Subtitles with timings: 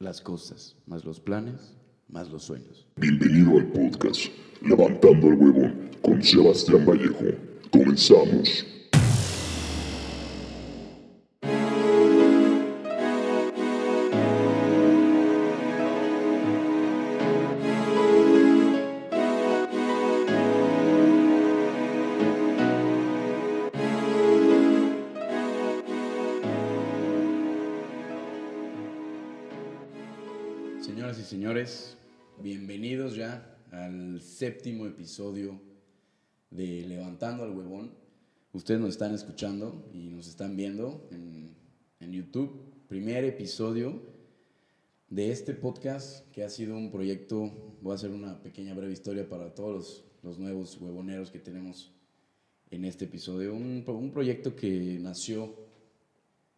[0.00, 1.74] las cosas, más los planes,
[2.08, 2.86] más los sueños.
[2.94, 4.26] Bienvenido al podcast
[4.62, 7.24] Levantando el Huevón con Sebastián Vallejo.
[7.72, 8.64] Comenzamos.
[32.40, 35.60] Bienvenidos ya al séptimo episodio
[36.50, 37.90] de Levantando al Huevón.
[38.52, 41.56] Ustedes nos están escuchando y nos están viendo en,
[42.12, 42.62] YouTube.
[42.86, 44.00] Primer episodio
[45.10, 47.50] de este podcast que ha sido un proyecto,
[47.82, 51.92] voy a hacer una pequeña breve historia para todos los, los nuevos huevoneros que tenemos
[52.70, 53.52] en este episodio.
[53.52, 55.56] Un, un proyecto que nació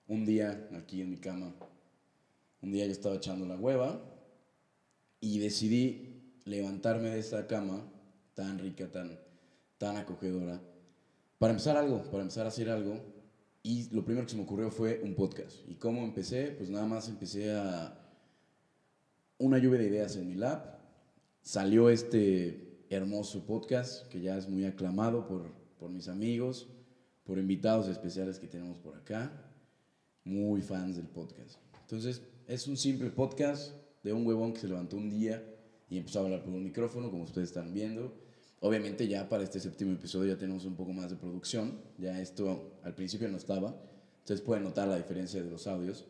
[0.08, 1.54] un día aquí en mi cama.
[2.60, 4.19] Un día yo estaba echando la hueva
[5.20, 7.84] y decidí levantarme de esa cama
[8.34, 9.18] tan rica, tan,
[9.78, 10.60] tan acogedora,
[11.38, 13.00] para empezar algo, para empezar a hacer algo.
[13.62, 15.56] Y lo primero que se me ocurrió fue un podcast.
[15.68, 16.54] ¿Y cómo empecé?
[16.56, 17.98] Pues nada más empecé a
[19.38, 20.78] una lluvia de ideas en mi lab.
[21.42, 26.68] Salió este hermoso podcast que ya es muy aclamado por, por mis amigos,
[27.24, 29.30] por invitados especiales que tenemos por acá,
[30.24, 31.58] muy fans del podcast.
[31.82, 33.72] Entonces, es un simple podcast
[34.02, 35.44] de un huevón que se levantó un día
[35.88, 38.12] y empezó a hablar por un micrófono, como ustedes están viendo.
[38.60, 41.80] Obviamente ya para este séptimo episodio ya tenemos un poco más de producción.
[41.98, 43.74] Ya esto al principio no estaba.
[44.18, 46.06] Ustedes pueden notar la diferencia de los audios.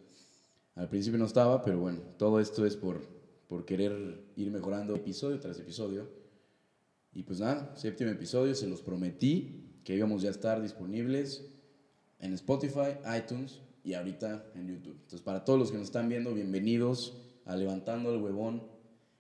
[0.75, 3.01] Al principio no estaba, pero bueno, todo esto es por,
[3.49, 6.09] por querer ir mejorando episodio tras episodio.
[7.13, 11.45] Y pues nada, séptimo episodio, se los prometí que íbamos ya a estar disponibles
[12.19, 14.95] en Spotify, iTunes y ahorita en YouTube.
[14.95, 18.63] Entonces, para todos los que nos están viendo, bienvenidos a Levantando el Huevón,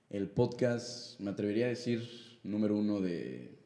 [0.08, 2.08] el podcast, me atrevería a decir,
[2.44, 3.58] número uno de,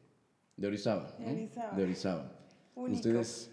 [0.57, 1.15] de Orizaba.
[1.19, 1.27] ¿no?
[1.27, 1.77] De Orizaba.
[1.77, 2.31] De Orizaba.
[2.73, 2.95] Único.
[2.95, 3.51] Ustedes,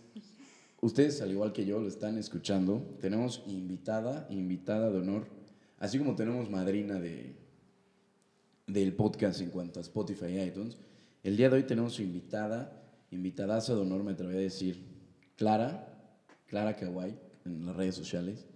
[0.80, 2.96] ustedes, al igual que yo, lo están escuchando.
[2.98, 5.26] Tenemos invitada, invitada de honor,
[5.78, 7.36] así como tenemos madrina de,
[8.66, 10.78] del podcast en cuanto a Spotify y iTunes.
[11.22, 14.82] El día de hoy tenemos invitada, invitadaza de honor, me atrevería a decir,
[15.36, 15.94] Clara,
[16.46, 18.46] Clara Kawai, en las redes sociales.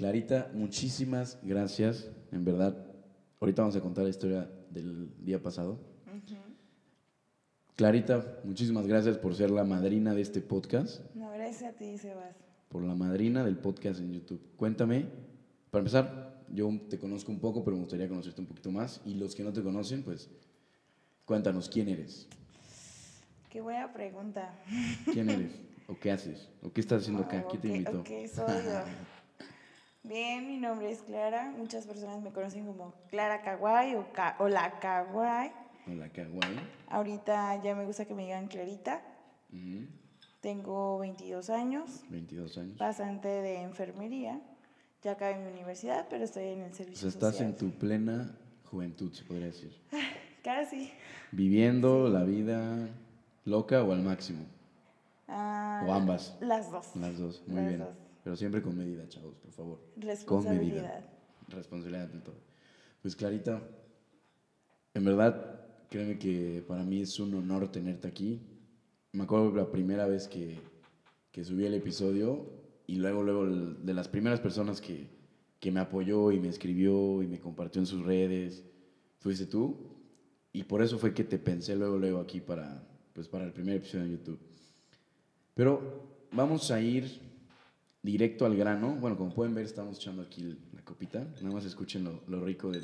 [0.00, 2.74] Clarita, muchísimas gracias, en verdad.
[3.38, 5.78] Ahorita vamos a contar la historia del día pasado.
[7.76, 12.34] Clarita, muchísimas gracias por ser la madrina de este podcast, No, gracias a ti, Sebas.
[12.70, 14.40] por la madrina del podcast en YouTube.
[14.56, 15.04] Cuéntame,
[15.70, 19.02] para empezar, yo te conozco un poco, pero me gustaría conocerte un poquito más.
[19.04, 20.30] Y los que no te conocen, pues
[21.26, 22.26] cuéntanos quién eres,
[23.50, 24.58] Qué buena pregunta.
[25.12, 25.52] quién eres,
[25.88, 28.00] o qué haces, o qué estás haciendo acá, quién te invitó.
[28.00, 28.80] ok, soy yo.
[30.02, 31.52] Bien, mi nombre es Clara.
[31.56, 35.52] Muchas personas me conocen como Clara Kawaii o, Ka- o la Kawaii.
[35.86, 36.56] Hola, Kawai.
[36.88, 39.02] Ahorita ya me gusta que me digan Clarita.
[40.40, 42.78] Tengo 22 años, 22 años.
[42.78, 44.40] pasante de enfermería.
[45.02, 47.50] Ya acabé mi universidad, pero estoy en el O servicio sea, estás social.
[47.50, 48.30] en tu plena
[48.70, 49.74] juventud, se podría decir.
[50.44, 50.92] Casi.
[51.32, 52.88] Viviendo la vida
[53.44, 54.44] loca o al máximo.
[55.28, 56.36] Ah, O ambas.
[56.40, 56.94] Las dos.
[56.96, 57.80] Las dos, muy Las bien.
[57.80, 57.96] dos.
[58.22, 59.78] Pero siempre con medida, chavos, por favor.
[59.78, 60.12] Con medida.
[60.12, 61.04] Responsabilidad.
[61.48, 62.36] Responsabilidad en todo.
[63.02, 63.62] Pues Clarita,
[64.94, 68.40] en verdad, créeme que para mí es un honor tenerte aquí.
[69.12, 70.58] Me acuerdo la primera vez que,
[71.32, 72.46] que subí el episodio
[72.86, 75.08] y luego, luego de las primeras personas que,
[75.58, 78.64] que me apoyó y me escribió y me compartió en sus redes,
[79.18, 79.76] fuiste tú.
[80.52, 82.82] Y por eso fue que te pensé luego, luego aquí para,
[83.12, 84.40] pues para el primer episodio de YouTube.
[85.54, 87.29] Pero vamos a ir
[88.02, 88.94] directo al grano.
[88.96, 91.20] Bueno, como pueden ver, estamos echando aquí la copita.
[91.40, 92.80] Nada más escuchen lo, lo rico de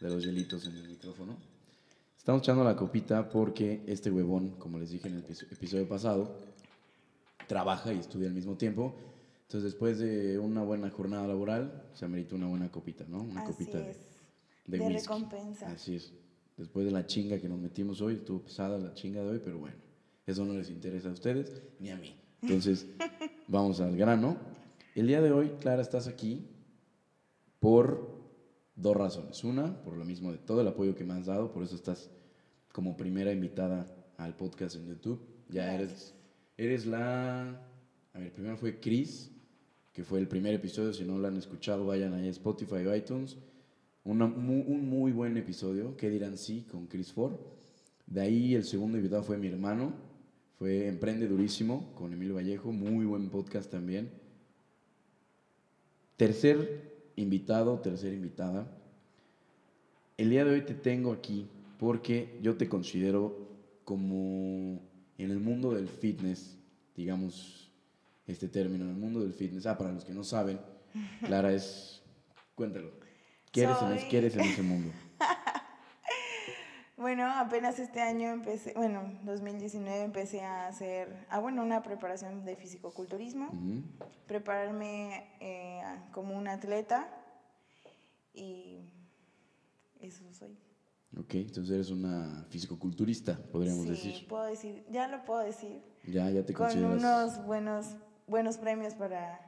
[0.00, 1.36] los hielitos en el micrófono.
[2.16, 6.36] Estamos echando la copita porque este huevón, como les dije en el epi- episodio pasado,
[7.46, 8.94] trabaja y estudia al mismo tiempo.
[9.42, 13.22] Entonces, después de una buena jornada laboral, se amerita una buena copita, ¿no?
[13.22, 13.98] Una Así copita de, es.
[14.66, 15.70] de De recompensa.
[15.70, 16.12] Así es.
[16.56, 19.58] Después de la chinga que nos metimos hoy, estuvo pesada la chinga de hoy, pero
[19.58, 19.76] bueno,
[20.26, 22.12] eso no les interesa a ustedes ni a mí.
[22.42, 22.86] Entonces,
[23.48, 24.36] vamos al grano.
[24.94, 26.46] El día de hoy, Clara, estás aquí
[27.60, 28.16] por
[28.74, 29.42] dos razones.
[29.44, 32.10] Una, por lo mismo de todo el apoyo que me has dado, por eso estás
[32.72, 33.86] como primera invitada
[34.16, 35.20] al podcast en YouTube.
[35.48, 36.14] Ya eres,
[36.56, 37.62] eres la...
[38.12, 39.30] A ver, primero fue Chris,
[39.92, 40.92] que fue el primer episodio.
[40.92, 43.36] Si no lo han escuchado, vayan ahí a Spotify o iTunes.
[44.04, 46.66] Una un muy buen episodio, ¿qué dirán sí?
[46.70, 47.34] Con Chris Ford.
[48.06, 49.92] De ahí el segundo invitado fue mi hermano,
[50.58, 54.10] fue Emprende Durísimo con Emilio Vallejo, muy buen podcast también.
[56.16, 58.66] Tercer invitado, tercera invitada.
[60.16, 61.46] El día de hoy te tengo aquí
[61.78, 63.36] porque yo te considero
[63.84, 64.80] como
[65.18, 66.56] en el mundo del fitness,
[66.96, 67.70] digamos
[68.26, 69.66] este término, en el mundo del fitness.
[69.66, 70.58] Ah, para los que no saben,
[71.20, 72.02] Clara es,
[72.54, 72.92] cuéntalo,
[73.52, 74.90] ¿qué eres, en, qué eres en ese mundo?
[77.06, 82.56] Bueno, apenas este año empecé, bueno, 2019 empecé a hacer, ah, bueno, una preparación de
[82.56, 83.84] fisicoculturismo, Ujú.
[84.26, 87.06] prepararme eh, como un atleta
[88.34, 88.80] y
[90.00, 90.58] eso soy.
[91.16, 94.26] Ok, entonces eres una fisicoculturista, podríamos sí, decir.
[94.26, 96.92] puedo decir, ya lo puedo decir, Ya, ya te con consideras.
[97.04, 99.40] unos buenos, buenos premios para,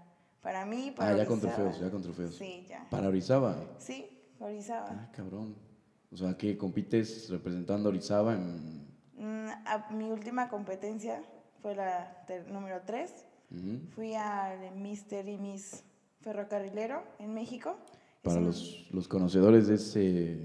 [0.43, 1.57] para mí, para Ah, ya con Orizaba.
[1.57, 2.37] trofeos, ya con trofeos.
[2.37, 2.87] Sí, ya.
[2.89, 3.57] Para Orizaba.
[3.79, 4.07] Sí,
[4.39, 4.91] Orizaba.
[4.93, 5.67] Ah, cabrón.
[6.11, 8.87] O sea, que compites representando a Orizaba en...
[9.17, 11.23] Mm, a- mi última competencia
[11.61, 13.13] fue la número 3.
[13.51, 13.81] Ujú.
[13.95, 15.29] Fui al Mr.
[15.29, 15.83] y Miss
[16.21, 17.77] Ferrocarrilero en México.
[17.89, 20.01] Es Para un- los, los conocedores de, ese,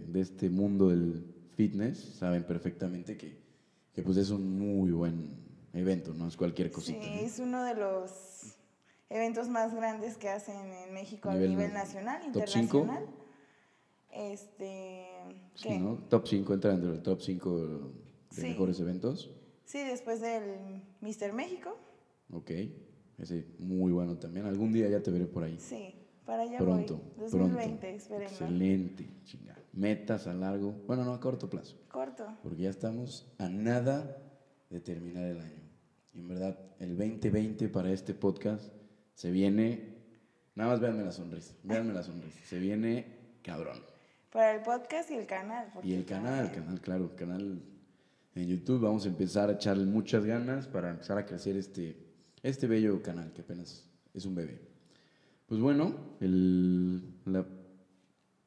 [0.08, 3.42] de este mundo del fitness, saben perfectamente que,
[3.94, 5.44] que pues es un muy buen
[5.74, 7.02] evento, no es cualquier cosita.
[7.02, 7.22] Sí, ¿no?
[7.22, 8.58] es uno de los
[9.10, 13.06] eventos más grandes que hacen en México a Nivel nivel na- nacional, internacional.
[14.12, 15.08] Este,
[15.56, 15.78] Sí.
[15.80, 15.96] ¿no?
[16.10, 17.78] Top 5, entra dentro del top 5 de
[18.32, 18.42] Sí.
[18.44, 19.32] mejores eventos.
[19.66, 21.34] Sí, después del Mr.
[21.34, 21.78] México.
[22.32, 22.52] Ok,
[23.20, 24.46] ese muy bueno también.
[24.46, 25.58] Algún día ya te veré por ahí.
[25.60, 25.94] Sí,
[26.26, 27.30] para allá Pronto, voy.
[27.30, 27.98] 2020, pronto.
[27.98, 28.26] espérenme.
[28.26, 29.56] Excelente, chinga.
[29.74, 31.78] Metas a largo, bueno, no a corto plazo.
[31.90, 32.26] Corto.
[32.42, 34.18] porque ya estamos a nada
[34.72, 35.62] de terminar el año.
[36.14, 38.72] Y en verdad, el 2020 para este podcast
[39.14, 39.96] se viene,
[40.56, 43.06] nada más véanme la sonrisa, véanme la sonrisa, se viene
[43.44, 43.78] cabrón.
[44.34, 45.68] Para el podcast y el canal.
[45.84, 47.62] Y el canal, el también- canal, claro, el canal
[48.36, 51.96] en YouTube, vamos a empezar a echarle muchas ganas para empezar a crecer este,
[52.42, 54.60] este bello canal que apenas es un bebé.
[55.46, 57.46] Pues bueno, el, la-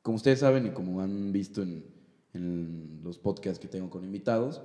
[0.03, 1.85] como ustedes saben y como han visto en,
[2.35, 4.63] en los podcasts que tengo con invitados,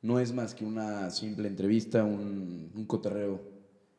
[0.00, 3.40] no es más que una simple entrevista, un, un cotorreo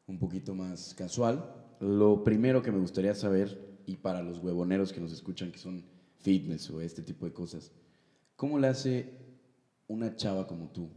[0.08, 1.54] un poquito más casual.
[1.80, 5.84] Lo primero que me gustaría saber, y para los huevoneros que nos escuchan que son
[6.28, 7.72] fitness o este tipo de cosas,
[8.36, 9.14] ¿cómo le hace
[9.88, 10.90] una chava como tú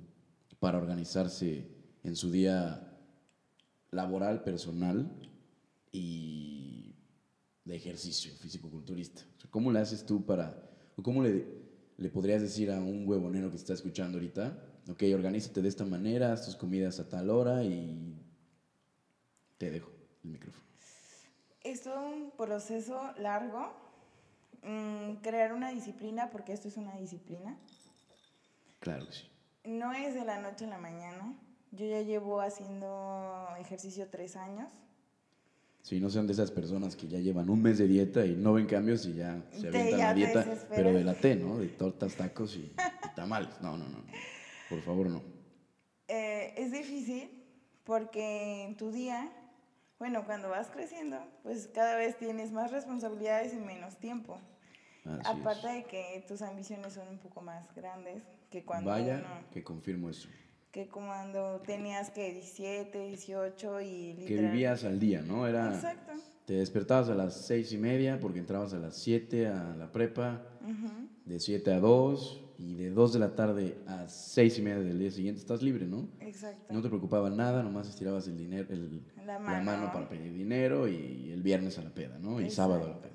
[0.59, 1.69] para organizarse
[2.03, 2.99] en su día
[3.93, 5.09] laboral, personal
[5.93, 6.97] y
[7.65, 9.23] de ejercicio físico-culturista?
[9.51, 11.47] ¿Cómo le haces tú para, o cómo le,
[11.97, 14.61] le podrías decir a un huevonero que está escuchando ahorita,
[14.91, 18.21] ok, organízate de esta manera, haz tus comidas a tal hora y
[19.59, 19.93] te dejo
[20.25, 20.67] el micrófono.
[21.63, 23.90] Es un proceso largo.
[24.63, 27.57] Mm, crear una disciplina, porque esto es una disciplina.
[28.81, 29.29] Claro que sí.
[29.65, 31.35] No es de la noche a la mañana.
[31.73, 34.69] Yo ya llevo haciendo ejercicio tres años.
[35.83, 38.53] Si no sean de esas personas que ya llevan un mes de dieta y no
[38.53, 41.59] ven cambios y ya se avientan la dieta, pero de la T, ¿no?
[41.59, 43.61] De tortas, tacos y, y tamales.
[43.61, 43.99] No, no, no.
[43.99, 44.13] no.
[44.69, 45.23] Por favor, no.
[46.09, 47.31] Eh, es difícil
[47.85, 49.33] porque en tu día,
[49.99, 54.39] bueno, cuando vas creciendo, pues cada vez tienes más responsabilidades y menos tiempo.
[55.05, 55.75] Así Aparte es.
[55.85, 60.11] de que tus ambiciones son un poco más grandes que cuando Vaya uno- que confirmo
[60.11, 60.29] eso.
[60.71, 65.47] que cuando tenías que 17, 18 y Que literal- vivías al día, ¿no?
[65.47, 66.13] Era, Exacto.
[66.47, 70.43] te despertabas a las seis y media porque entrabas a las 7 a la prepa,
[71.25, 74.99] de 7 a 2 y de 2 de la tarde a 6 y media del
[74.99, 76.09] día siguiente estás libre, ¿no?
[76.21, 76.73] Exacto.
[76.75, 79.93] No te preocupaba nada, nomás estirabas el dinero, el, La la, mano.
[79.93, 82.41] para pedir dinero y el viernes a la peda, ¿no?
[82.41, 82.55] Y Exacto.
[82.75, 83.13] sábado a la peda.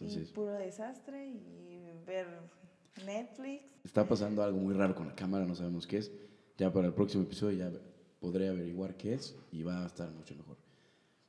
[0.00, 2.26] Y Entonces, puro desastre y ver
[3.04, 3.64] Netflix.
[3.84, 6.10] está pasando algo muy raro con la cámara, no sabemos qué es.
[6.56, 7.72] Ya para el próximo episodio ya
[8.20, 10.56] podré averiguar qué es y va a estar mucho mejor.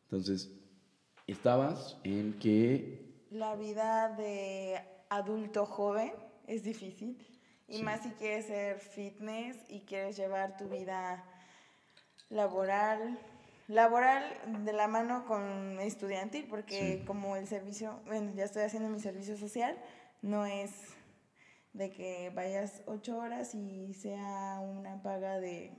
[0.04, 0.50] Entonces,
[1.28, 6.12] estabas en que La vida de adulto joven
[6.48, 7.18] es difícil.
[7.68, 7.84] Y Sí.
[7.84, 11.24] más si quieres ser fitness y quieres llevar tu vida
[12.30, 13.20] laboral,
[13.70, 14.24] laboral
[14.66, 17.06] de la mano con estudiantil, porque Sí.
[17.06, 19.78] como el servicio, bueno, ya estoy haciendo mi servicio social,
[20.22, 20.72] no es
[21.74, 25.72] de que vayas ocho horas y sea una paga de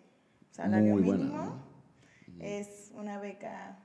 [0.52, 1.44] salario muy buena, mínimo.
[1.44, 1.70] ¿no?
[2.44, 3.78] Es una beca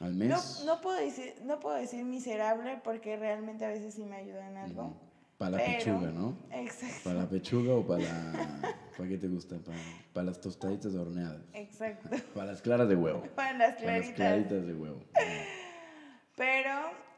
[0.00, 0.62] Al no, mes.
[0.66, 4.56] no puedo decir, no puedo decir miserable porque realmente a veces sí me ayuda en
[4.56, 5.00] algo.
[5.38, 6.36] Para la pero- pechuga, ¿no?
[6.50, 6.96] Exacto.
[7.04, 8.76] Para la pechuga o para la...
[8.96, 9.56] ¿Para qué te gusta?
[9.58, 9.78] Para,
[10.12, 11.42] para las tostaditas horneadas.
[11.54, 12.08] Exacto.
[12.34, 13.22] Para las claras de huevo.
[13.36, 14.14] Para las Para las claritas.
[14.16, 15.00] claritas de huevo.
[16.36, 16.70] Pero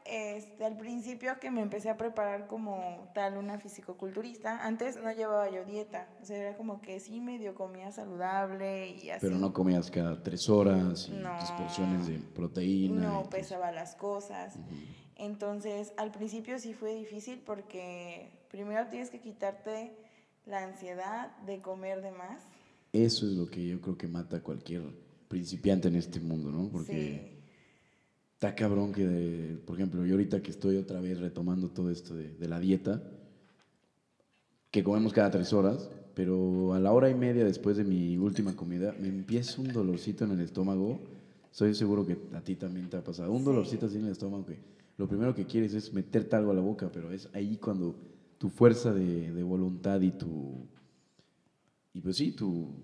[0.05, 5.49] este, al principio que me empecé a preparar como tal una fisicoculturista, antes no llevaba
[5.49, 6.09] yo dieta.
[6.21, 9.25] O sea, era como que sí medio comía saludable y así.
[9.25, 11.37] Pero no comías cada tres horas y No.
[11.39, 13.01] tus porciones de proteína.
[13.01, 14.57] No pesaba las cosas.
[15.15, 19.95] Entonces, al principio sí fue difícil porque primero tienes que quitarte
[20.45, 22.43] la ansiedad de comer de más.
[22.91, 24.83] Eso es lo que yo creo que mata a cualquier
[25.27, 26.69] principiante en este mundo, ¿no?
[26.69, 27.39] Porque Sí.
[28.33, 32.13] está cabrón que, de- por ejemplo, yo ahorita que estoy otra vez retomando todo esto
[32.15, 33.01] de, de la dieta,
[34.69, 38.55] que comemos cada tres horas, pero a la hora y media después de mi última
[38.55, 40.99] comida me empieza un dolorcito en el estómago.
[41.51, 43.31] Soy seguro que a ti también te ha pasado.
[43.31, 43.45] Un Sí.
[43.45, 44.57] dolorcito así en el estómago que
[44.97, 47.95] lo primero que quieres es meterte algo a la boca, pero es ahí cuando
[48.43, 50.67] tu fuerza de, de voluntad y tu...
[51.93, 52.75] Y pues sí, tu,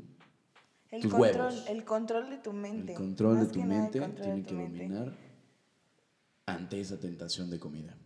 [0.90, 1.66] El Tus control, huevos.
[1.68, 2.94] el control de tu mente.
[2.94, 4.84] el control Más de tu mente tiene que mente.
[4.84, 5.18] dominar
[6.46, 7.98] ante esa tentación de comida.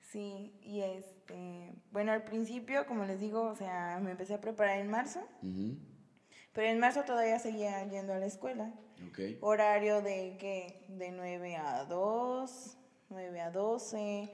[0.00, 4.78] Sí, y este, bueno, al principio, como les digo, o sea, me empecé a preparar
[4.78, 5.76] en marzo, Ujú,
[6.54, 8.72] pero en marzo todavía seguía yendo a la escuela.
[9.10, 9.18] Ok.
[9.42, 12.78] Horario de que de 9 a 2,
[13.10, 14.32] 9 a 12,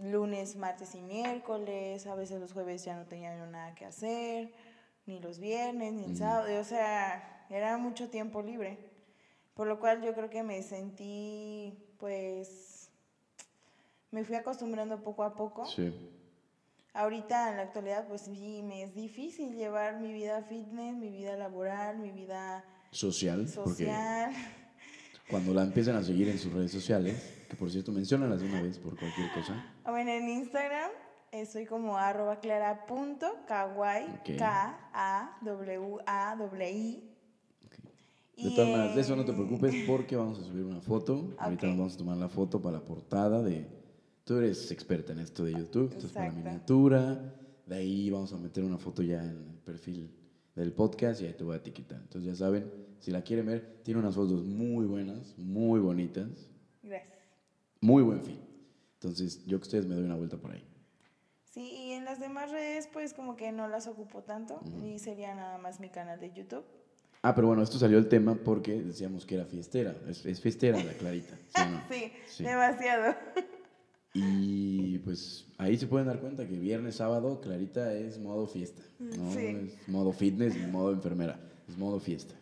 [0.00, 4.52] lunes, martes y miércoles, a veces los jueves ya no tenía yo nada que hacer,
[5.06, 8.78] ni los viernes, ni el sábado, o sea, era mucho tiempo libre.
[9.54, 12.88] Por lo cual yo creo que me sentí, pues,
[14.10, 15.66] me fui acostumbrando poco a poco.
[15.66, 15.92] Sí.
[16.94, 21.36] Ahorita en la actualidad, pues sí, me es difícil llevar mi vida fitness, mi vida
[21.36, 24.32] laboral, mi vida Social, porque social.
[25.30, 28.60] cuando la empiezan a seguir en sus redes sociales, que por cierto, menciónalas de una
[28.60, 29.71] vez por cualquier cosa.
[29.84, 30.90] Bueno, en Instagram
[31.32, 34.36] eh, soy como arroba clara punto kawaii, Ok.
[35.72, 37.08] K-A-W-A-W-I.
[38.36, 41.34] De todas maneras, de eso no te preocupes porque vamos a subir una foto.
[41.38, 43.66] Ahorita nos vamos a tomar la foto para la portada de...
[44.24, 47.34] Tú eres experta en esto de YouTube, esto es para miniatura.
[47.66, 50.10] De ahí vamos a meter una foto ya en el perfil
[50.54, 52.00] del podcast y ahí te voy a etiquetar.
[52.00, 52.70] Entonces ya saben,
[53.00, 56.28] si la quieren ver, tiene unas fotos muy buenas, muy bonitas,
[56.82, 57.18] Gracias.
[57.80, 58.38] muy buen fin.
[59.02, 60.64] Entonces yo que ustedes me doy una vuelta por ahí.
[61.50, 64.60] Sí, y en las demás redes, pues como que no las ocupo tanto.
[64.84, 66.64] Y sería nada más mi canal de YouTube.
[67.20, 69.94] Ah, pero bueno, esto salió el tema porque decíamos que era fiestera.
[70.08, 71.36] Es, es fiestera la Clarita.
[71.54, 71.82] ¿sí no?
[71.90, 72.44] Sí, Sí.
[72.44, 73.14] demasiado.
[74.14, 78.82] Y pues ahí se pueden dar cuenta que viernes, sábado, Clarita es modo fiesta.
[78.98, 79.46] No Sí.
[79.46, 81.40] es modo fitness ni modo enfermera.
[81.68, 82.34] Es modo fiesta.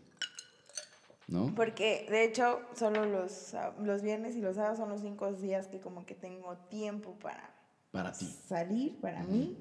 [1.31, 1.55] ¿No?
[1.55, 5.69] Porque de hecho, solo los, sá- los viernes y los sábados son los cinco días
[5.69, 7.55] que como que tengo tiempo para
[7.93, 8.27] Para ti.
[8.47, 9.57] salir, para mí.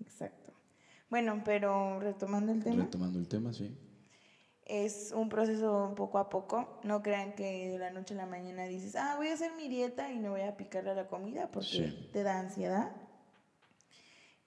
[0.00, 0.52] Exacto.
[1.08, 2.84] Bueno, pero retomando el tema.
[2.84, 3.76] Retomando el tema, sí.
[4.64, 6.78] Es un proceso poco a poco.
[6.84, 9.68] No crean que de la noche a la mañana dices, ah, voy a hacer mi
[9.68, 12.08] dieta y no voy a picarle a la comida porque Sí.
[12.12, 12.92] te da ansiedad.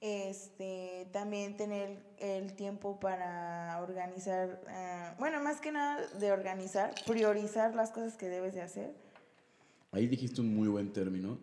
[0.06, 7.74] Este, también tener el tiempo para organizar, ah, bueno, más que nada de organizar, priorizar
[7.74, 8.94] las cosas que debes de hacer.
[9.94, 11.40] Ahí dijiste un muy buen término,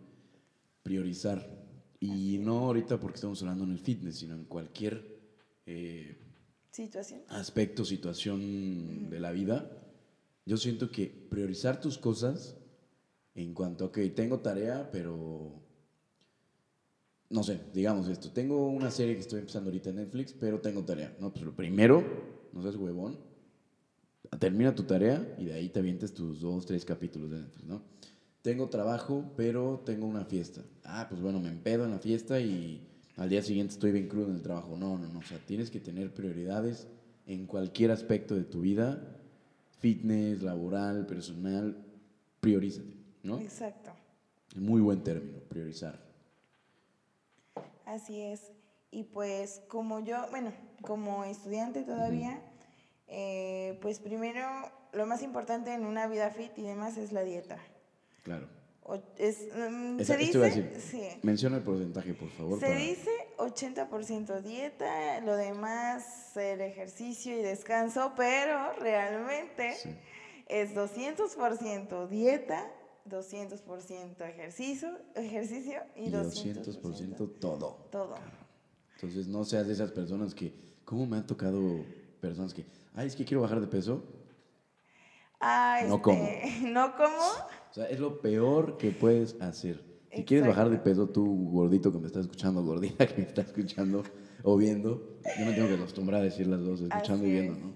[0.83, 1.43] priorizar.
[1.99, 5.21] Y no ahorita porque estamos hablando en el fitness, sino en cualquier
[5.65, 6.19] eh,
[6.69, 7.21] Situación.
[7.29, 9.71] aspecto, situación de la vida.
[10.45, 12.57] Yo siento que priorizar tus cosas
[13.33, 15.63] en cuanto a, ok, tengo tarea, pero
[17.31, 20.83] no sé, digamos esto, tengo una serie que estoy empezando ahorita en Netflix, pero tengo
[20.83, 21.15] tarea.
[21.19, 22.03] No, pues lo primero,
[22.51, 23.17] no seas huevón,
[24.39, 27.81] termina tu tarea y de ahí te avientes tus dos, tres capítulos de Netflix, ¿no?
[28.41, 30.63] Tengo trabajo, pero tengo una fiesta.
[30.83, 34.29] Ah, pues bueno, me empedo en la fiesta y al día siguiente estoy bien crudo
[34.29, 34.75] en el trabajo.
[34.77, 35.19] No, no, no.
[35.19, 36.87] O sea, tienes que tener prioridades
[37.27, 38.99] en cualquier aspecto de tu vida,
[39.79, 41.77] fitness, laboral, personal.
[42.39, 43.39] Priorízate, ¿no?
[43.39, 43.91] Exacto.
[44.55, 46.10] Muy buen término, priorizar.
[47.91, 48.51] Así es.
[48.89, 52.41] Y pues como yo, bueno, como estudiante todavía,
[53.07, 54.45] eh, pues primero
[54.93, 57.57] lo más importante en una vida fit y demás es la dieta.
[58.23, 58.47] Claro.
[58.83, 62.59] O- es, mm, Esa- se dice, sí, Menciona el porcentaje, por favor.
[62.59, 69.89] se para- dice 80% dieta, lo demás el ejercicio y descanso, pero realmente Sí.
[70.47, 72.71] es 200% dieta,
[73.11, 77.87] 200% ejercicio, ejercicio y, Y 200%, 200% todo.
[77.91, 78.15] todo.
[78.95, 80.53] Entonces no seas de esas personas que,
[80.85, 81.83] ¿cómo me han tocado
[82.19, 82.65] personas que,
[82.95, 84.03] ay, es que quiero bajar de peso?
[85.39, 86.29] Ah, No este, como.
[86.71, 87.17] No como.
[87.71, 89.83] O sea, es lo peor que puedes hacer.
[90.13, 90.89] Si quieres bajar de Exacto.
[90.89, 94.03] peso, tú gordito que me estás escuchando, gordita que me está escuchando
[94.43, 97.53] o viendo, yo me tengo que acostumbrar a decir las dos, escuchando y viendo.
[97.57, 97.73] ¿no?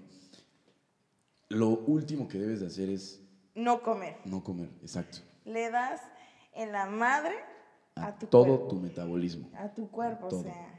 [1.48, 3.22] Lo último que debes de hacer es
[3.56, 4.16] No comer.
[4.24, 5.18] no comer, exacto.
[5.44, 6.00] Le das
[6.54, 7.34] en la madre
[7.96, 8.68] A, a tu todo cuerpo.
[8.68, 9.48] tu metabolismo.
[9.56, 10.40] A tu cuerpo, Todo.
[10.40, 10.72] o sea.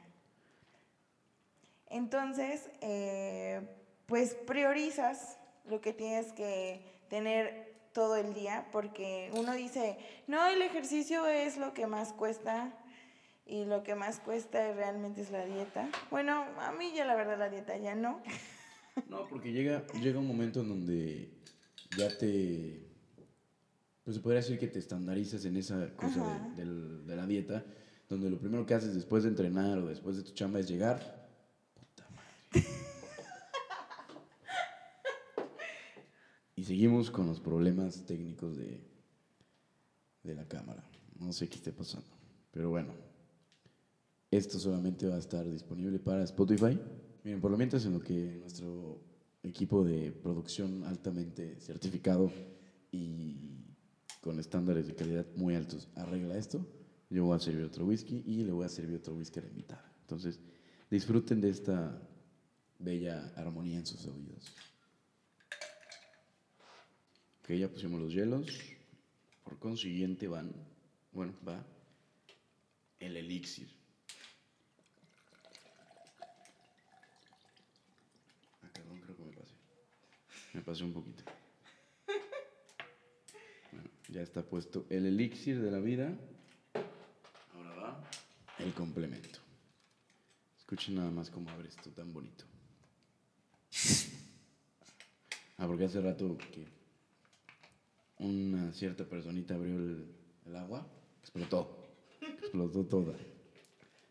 [1.89, 3.61] Entonces, eh,
[4.05, 10.61] pues priorizas lo que tienes que tener todo el día, porque uno dice, no, el
[10.61, 12.71] ejercicio es lo que más cuesta
[13.45, 15.89] y lo que más cuesta realmente es la dieta.
[16.11, 18.21] Bueno, a mí ya la verdad la dieta ya no.
[19.07, 21.31] No, porque llega, llega un momento en donde
[21.95, 22.87] ya te,
[24.03, 27.65] pues se podría decir que te estandarizas en esa cosa de, de la dieta,
[28.09, 31.29] donde lo primero que haces después de entrenar o después de tu chamba es llegar.
[31.73, 32.67] Puta madre.
[36.55, 38.81] y seguimos con los problemas técnicos de,
[40.23, 40.83] de la cámara.
[41.19, 42.07] No sé qué esté pasando.
[42.51, 42.93] Pero bueno,
[44.31, 46.79] esto solamente va a estar disponible para Spotify.
[47.23, 49.01] Miren, por lo mientras en lo que nuestro
[49.43, 52.31] equipo de producción altamente certificado
[52.91, 53.65] y
[54.21, 56.65] con estándares de calidad muy altos arregla esto,
[57.09, 59.49] yo voy a servir otro whisky y le voy a servir otro whisky a la
[59.49, 59.93] invitada.
[60.01, 60.39] Entonces,
[60.89, 62.01] disfruten de esta
[62.79, 64.53] bella armonía en sus oídos.
[67.39, 68.45] Ok, ya pusimos los hielos.
[69.43, 70.51] Por consiguiente van,
[71.13, 71.65] bueno, va
[72.99, 73.69] el elixir.
[78.61, 79.55] Ah, perdón, creo que me pasé.
[80.57, 81.23] Me pasé un poquito.
[83.71, 86.17] Bueno, ya está puesto el elixir de la vida.
[87.53, 88.09] Ahora va
[88.57, 89.37] el complemento.
[90.57, 92.43] Escuchen nada más cómo abre esto tan bonito.
[95.59, 96.65] Ah, porque hace rato que
[98.17, 100.07] una cierta personita abrió el,
[100.47, 100.87] el agua,
[101.21, 101.87] explotó.
[102.19, 103.15] Explotó toda.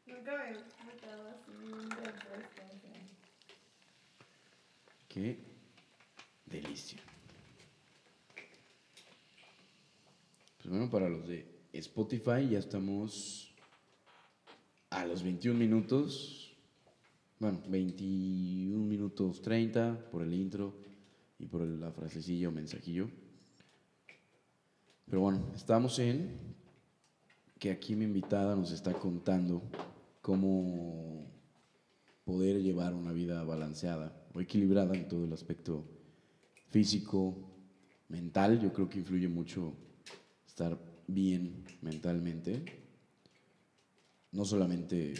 [0.07, 1.51] Nunca me he metido así
[5.09, 5.56] Qué
[6.61, 6.99] delicia.
[10.59, 13.55] Pues bueno, para los de Spotify ya estamos
[14.91, 16.57] a los 21 minutos.
[17.39, 20.75] Bueno, 21 minutos 30 por el intro
[21.39, 23.09] y por la frasecilla o mensajillo.
[25.05, 26.37] Pero bueno, estamos en
[27.59, 29.63] que aquí mi invitada nos está contando
[30.21, 31.27] cómo
[32.25, 35.96] poder llevar una vida balanceada o equilibrada en todo el aspecto
[36.71, 37.47] físico,
[38.09, 38.61] mental.
[38.61, 39.75] Yo creo que influye mucho
[40.47, 42.65] estar bien mentalmente.
[44.33, 45.15] No solamente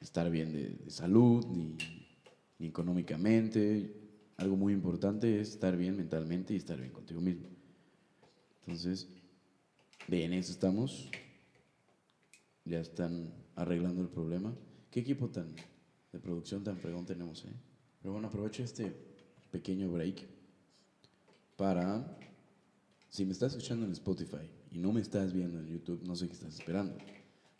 [0.00, 1.76] estar bien de, salud ni,
[2.66, 3.94] económicamente.
[4.36, 7.48] Algo muy importante es estar bien mentalmente y estar bien contigo mismo.
[8.60, 9.08] Entonces,
[10.08, 11.10] de en eso estamos.
[12.64, 14.54] Ya están arreglando el problema.
[14.90, 15.54] ¿Qué equipo tan
[16.12, 17.52] de producción tan fregón tenemos, eh?
[18.00, 19.11] Pero bueno, aprovecho este
[19.52, 20.26] pequeño break
[21.56, 22.18] para,
[23.08, 26.26] si me estás escuchando en Spotify y no me estás viendo en YouTube, no sé
[26.26, 26.96] qué estás esperando.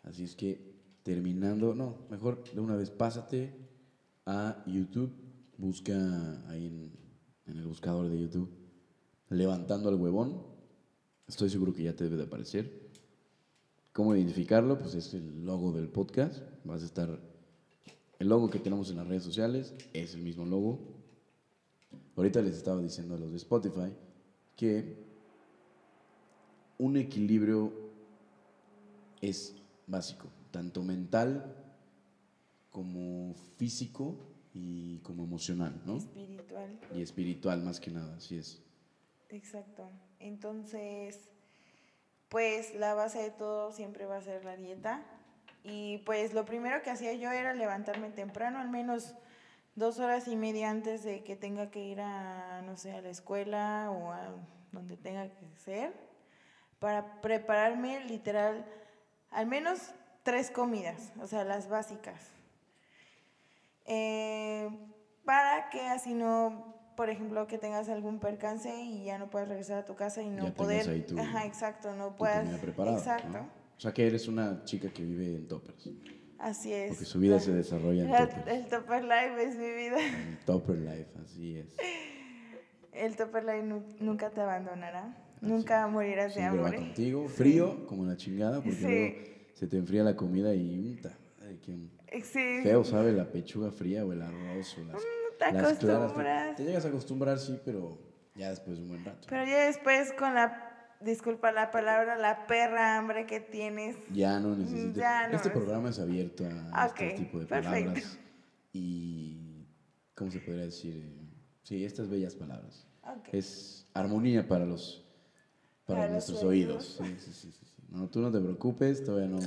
[0.01, 3.53] Así es que terminando, no, mejor de una vez pásate
[4.25, 5.13] a YouTube,
[5.57, 7.03] busca ahí en,
[7.45, 8.49] el buscador de YouTube,
[9.29, 10.41] levantando al huevón,
[11.27, 12.89] estoy seguro que ya te debe de aparecer.
[13.91, 14.79] ¿Cómo identificarlo?
[14.79, 17.19] Pues es el logo del podcast, vas a estar
[18.23, 20.92] el logo que tenemos en las redes sociales es el mismo logo.
[22.15, 23.93] Ahorita les estaba diciendo a los de Spotify
[24.55, 24.95] que
[26.77, 27.71] un equilibrio
[29.21, 29.55] es
[29.87, 31.55] básico, tanto mental
[32.71, 34.15] como físico
[34.53, 35.97] y como emocional, ¿no?
[35.97, 36.79] Espiritual.
[36.93, 38.61] Y espiritual más que nada, así es.
[39.29, 39.89] Exacto.
[40.19, 41.29] Entonces,
[42.29, 45.03] pues la base de todo siempre va a ser la dieta.
[45.63, 49.13] Y pues lo primero que hacía yo era levantarme temprano, al menos
[49.75, 53.09] dos horas y media antes de que tenga que ir a, no sé, a la
[53.09, 54.35] escuela o a
[54.71, 55.93] donde tenga que ser,
[56.79, 58.65] para prepararme literal
[59.31, 59.79] al menos
[60.23, 62.29] tres comidas, o sea, las básicas.
[63.85, 64.69] Eh,
[65.25, 69.79] para que así no, por ejemplo, que tengas algún percance y ya no puedas regresar
[69.79, 70.89] a tu casa y no Ya poder...
[70.89, 72.45] ahí tu- Ajá, exacto, no puedas...
[72.63, 73.49] exacto, ¿no?
[73.77, 75.89] O sea que eres una chica que vive en toppers,
[76.43, 76.89] así es.
[76.89, 78.47] porque su vida se desarrolla en la- toppers.
[78.47, 79.97] El Topper Life es mi vida.
[79.99, 81.75] En Topper Life, así es.
[82.91, 85.17] El Topper Life nu- nunca te abandonará.
[85.41, 86.77] Nunca morirás de hambre.
[86.77, 88.83] contigo, frío como la chingada, porque Sí.
[88.83, 89.15] luego
[89.53, 90.99] se te enfría la comida y
[91.61, 92.59] qué Sí.
[92.63, 96.01] feo sabe la pechuga fría o el arroz o las, Mm, te las claras.
[96.11, 96.55] acostumbras.
[96.55, 97.97] Te llegas a acostumbrar, sí, pero
[98.35, 99.27] ya después de un buen rato.
[99.29, 100.72] Pero ya después con la,
[101.03, 103.95] disculpa la palabra, la perra hambre que tienes.
[104.11, 104.95] Ya no necesitas.
[104.95, 107.85] Ya no este es- programa es abierto a este tipo de perfecto.
[107.85, 108.19] palabras.
[108.73, 109.67] Y.
[110.15, 111.11] ¿Cómo se podría decir?
[111.63, 112.85] Sí, estas bellas palabras.
[113.03, 113.29] Ok.
[113.33, 115.03] Es armonía para los.
[115.85, 116.97] Para, Para los nuestros oídos.
[116.97, 117.73] Sí, sí, sí, sí.
[117.89, 119.39] No, tú no te preocupes, todavía no.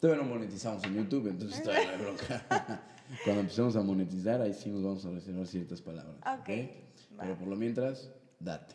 [0.00, 2.82] Todavía no monetizamos en YouTube, entonces todavía no hay bronca.
[3.24, 6.16] Cuando empecemos a monetizar, ahí sí nos vamos a reservar ciertas palabras.
[6.18, 6.48] Ok,
[7.18, 7.22] va.
[7.24, 8.10] Pero por lo mientras,
[8.40, 8.74] date.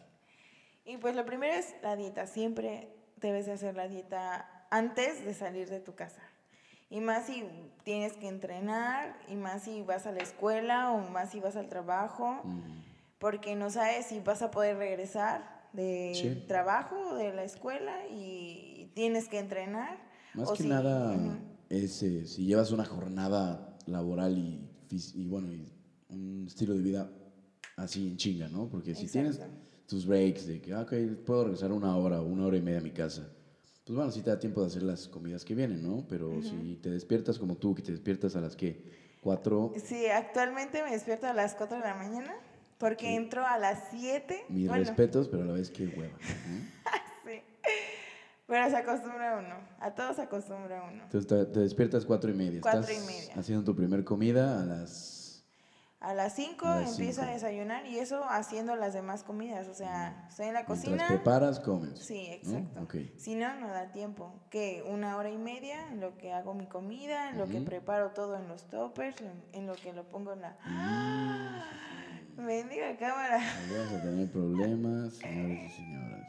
[0.87, 2.25] Y pues lo primero es la dieta.
[2.27, 6.21] Siempre debes de hacer la dieta antes de salir de tu casa.
[6.89, 7.43] Y más si
[7.83, 11.67] tienes que entrenar, y más si vas a la escuela o más si vas al
[11.67, 12.41] trabajo,
[13.19, 16.45] porque no sabes si vas a poder regresar del Sí.
[16.47, 19.97] trabajo, de la escuela y tienes que entrenar.
[20.33, 21.33] Más o que si- nada Ujú.
[21.69, 25.69] es eh, si llevas una jornada laboral y, y bueno, y
[26.09, 27.09] un estilo de vida
[27.75, 28.69] así en chinga, ¿no?
[28.69, 29.41] Porque si tienes.
[29.87, 30.93] Tus breaks de que, ah, ok,
[31.25, 33.27] puedo regresar una hora o una hora y media a mi casa,
[33.85, 36.05] pues bueno, sí te da tiempo de hacer las comidas que vienen, ¿no?
[36.09, 38.83] Pero si te despiertas como tú, que te despiertas a las que,
[39.21, 42.33] cuatro, Sí, actualmente me despierto a las 4 de la mañana
[42.77, 43.15] porque Sí.
[43.15, 44.45] entro a las 7.
[44.49, 46.13] mis bueno, respetos, pero a la vez que hueva.
[46.13, 46.19] ¿no?
[47.31, 47.41] sí.
[48.45, 49.55] Pero se acostumbra uno.
[49.79, 51.03] A todos se acostumbra uno.
[51.03, 52.61] Entonces te, te despiertas cuatro y media.
[52.61, 53.33] Cuatro Estás y media.
[53.35, 55.26] haciendo tu primer comida a las...
[55.99, 57.33] A las 5 A las empiezo a cinco.
[57.33, 59.67] desayunar y eso haciendo las demás comidas.
[59.67, 61.07] O sea, estoy en la Mientras cocina.
[61.07, 61.97] preparas, comes.
[61.99, 62.57] Sí, ¿no?
[62.57, 62.81] exacto.
[62.83, 62.95] Ok.
[63.17, 64.39] Si no, no da tiempo.
[64.51, 67.65] Que una hora y media en lo que hago mi comida, en lo que Ujú.
[67.65, 69.17] preparo todo en los toppers,
[69.53, 70.57] en, lo que lo pongo en la.
[72.37, 73.39] Mm, Bendiga cámara.
[73.71, 76.27] Vamos a tener problemas, señores y señoras.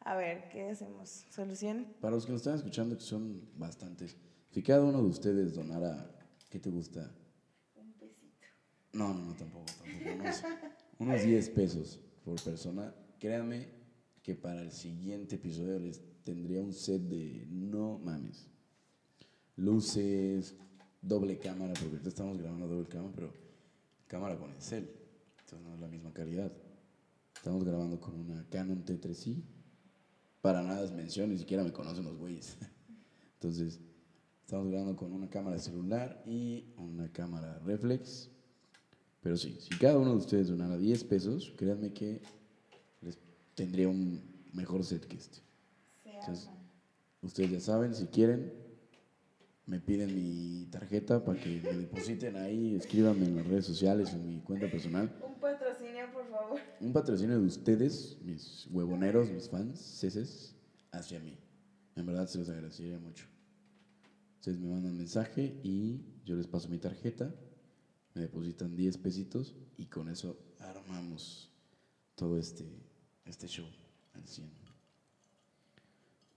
[0.00, 1.26] A ver, ¿qué hacemos?
[1.30, 1.86] ¿Solución?
[2.00, 4.16] Para los que nos están escuchando, que son bastantes,
[4.50, 6.10] si cada uno de ustedes donara,
[6.50, 7.10] ¿qué te gusta?
[8.96, 10.22] No, no, no, tampoco, tampoco.
[10.22, 10.42] Unos,
[10.98, 12.94] unos 10 pesos por persona.
[13.20, 13.68] Créanme
[14.22, 18.48] que para el siguiente episodio les tendría un set de no mames.
[19.56, 20.54] Luces,
[21.02, 23.32] doble cámara, porque ahorita estamos grabando doble cámara, pero
[24.06, 24.90] cámara con el cel.
[25.40, 26.50] Entonces no es la misma calidad.
[27.34, 29.42] Estamos grabando con una Canon T3i.
[30.40, 32.56] Para nada es mención, ni siquiera me conocen los güeyes.
[33.34, 33.78] Entonces,
[34.40, 38.30] estamos grabando con una cámara celular y una cámara reflex.
[39.26, 42.22] Pero sí, si cada uno de ustedes donara 10 pesos, créanme que
[43.00, 43.18] les
[43.56, 45.38] tendría un mejor set que este.
[46.04, 46.48] Entonces.
[47.22, 48.52] Ustedes ya saben, si quieren,
[49.66, 54.28] me piden mi tarjeta para que me depositen ahí, escríbanme en las redes sociales, en
[54.28, 55.12] mi cuenta personal.
[55.26, 56.60] Un patrocinio, por favor.
[56.80, 60.54] Un patrocinio de ustedes, mis huevoneros, mis fans, ceces,
[60.92, 61.36] hacia mí.
[61.96, 63.26] En verdad se los agradecería mucho.
[64.36, 67.34] Ustedes me mandan mensaje y yo les paso mi tarjeta,
[68.16, 71.50] me depositan 10 pesitos y con eso armamos
[72.14, 72.64] todo este,
[73.26, 73.66] este show
[74.14, 74.50] al 100.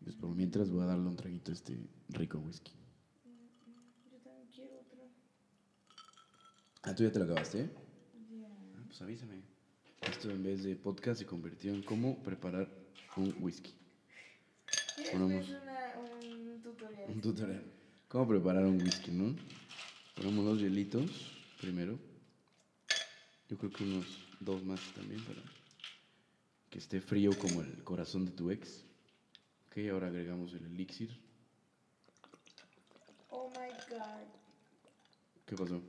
[0.03, 1.77] Pues por mientras voy a darle un traguito a este
[2.09, 2.73] rico whisky.
[4.11, 4.99] Yo también quiero otro.
[6.83, 7.69] Ah, tú ya te lo acabaste, ¿eh?
[8.75, 9.41] Ah, pues avísame.
[10.01, 12.69] Esto en vez de podcast se convirtió en cómo preparar
[13.15, 13.73] un whisky.
[15.11, 17.09] Ponemos una- un tutorial.
[17.09, 17.63] un tutorial.
[18.09, 19.35] Cómo preparar un whisky, ¿no?
[20.15, 21.99] Ponemos los hielitos primero.
[23.49, 24.05] Yo creo que unos
[24.39, 25.41] dos más también para
[26.69, 28.85] que esté frío como el corazón de tu ex.
[29.67, 31.09] Ok, ahora agregamos el elixir.
[33.29, 34.27] Oh my god.
[35.45, 35.81] ¿Qué pasó?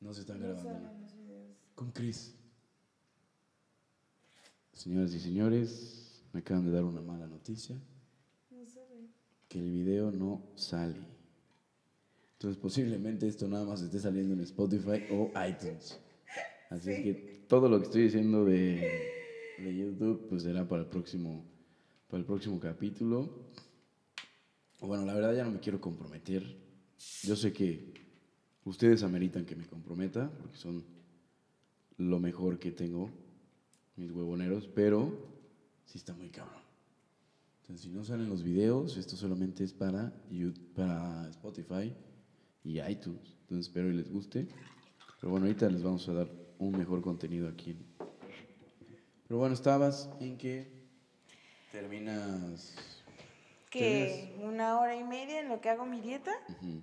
[0.00, 0.70] No se están No grabando.
[0.70, 0.80] ¿no?
[0.80, 1.56] salen los videos.
[1.74, 2.34] Con Chris.
[4.72, 7.74] Señoras y señores, me acaban de dar una mala noticia,
[8.50, 8.58] No
[9.48, 11.17] que el video no sale.
[12.38, 15.98] Entonces posiblemente esto nada más esté saliendo en Spotify o iTunes.
[16.70, 18.88] Así es que todo lo que estoy diciendo de,
[19.58, 21.44] de YouTube pues será para el próximo
[22.06, 23.28] para el próximo capítulo.
[24.80, 26.44] Bueno, la verdad ya no me quiero comprometer.
[27.24, 27.92] Yo sé que
[28.64, 30.84] ustedes ameritan que me comprometa porque son
[31.96, 33.10] lo mejor que tengo,
[33.96, 35.12] mis huevoneros, pero
[35.86, 36.62] sí está muy cabrón.
[37.62, 41.92] Entonces, si no salen los videos, esto solamente es para, YouTube, para Spotify
[42.64, 43.36] y iTunes.
[43.42, 44.46] Entonces, espero y les guste.
[45.20, 47.76] Pero bueno, ahorita les vamos a dar un mejor contenido aquí.
[49.26, 50.70] Pero bueno, estabas en que
[51.70, 52.74] terminas...
[53.70, 56.82] Que una hora y media en lo que hago mi dieta Ujú.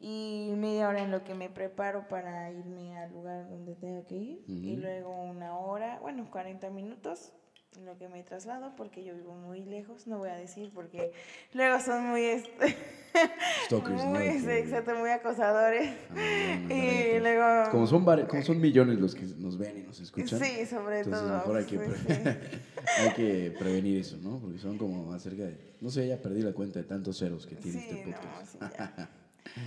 [0.00, 4.16] y media hora en lo que me preparo para irme al lugar donde tenga que
[4.16, 4.44] ir.
[4.48, 4.80] Y Ujú.
[4.80, 7.32] luego una hora, bueno, 40 minutos
[7.76, 11.12] en lo que me traslado porque yo vivo muy lejos, no voy a decir porque
[11.52, 12.74] luego son muy, este,
[13.66, 14.10] Stalkers, ¿no?
[14.10, 15.90] muy, De sí, exacto, muy acosadores.
[16.10, 17.70] Ah, bueno, Y bueno, luego...
[17.70, 20.38] Como son, como son millones los que nos ven y nos escuchan.
[20.40, 21.36] Sí, sobre Entonces, todo.
[21.38, 22.12] mejor hay que, sí, sí.
[23.00, 24.38] hay que prevenir eso, ¿no?
[24.38, 25.74] Porque son como acerca de.
[25.80, 28.60] No sé, ya perdí la cuenta de tantos ceros que tiene Sí, este no, podcast.
[28.76, 29.10] ya.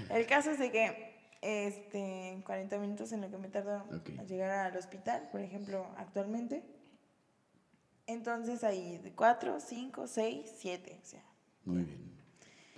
[0.10, 4.10] El caso es de que este, en 40 minutos en lo que me tardo Ok.
[4.20, 6.64] a llegar al hospital, por ejemplo, actualmente.
[8.08, 11.00] Entonces hay 4, 5, 6, 7.
[11.02, 11.24] O sea,
[11.66, 12.12] Muy bien.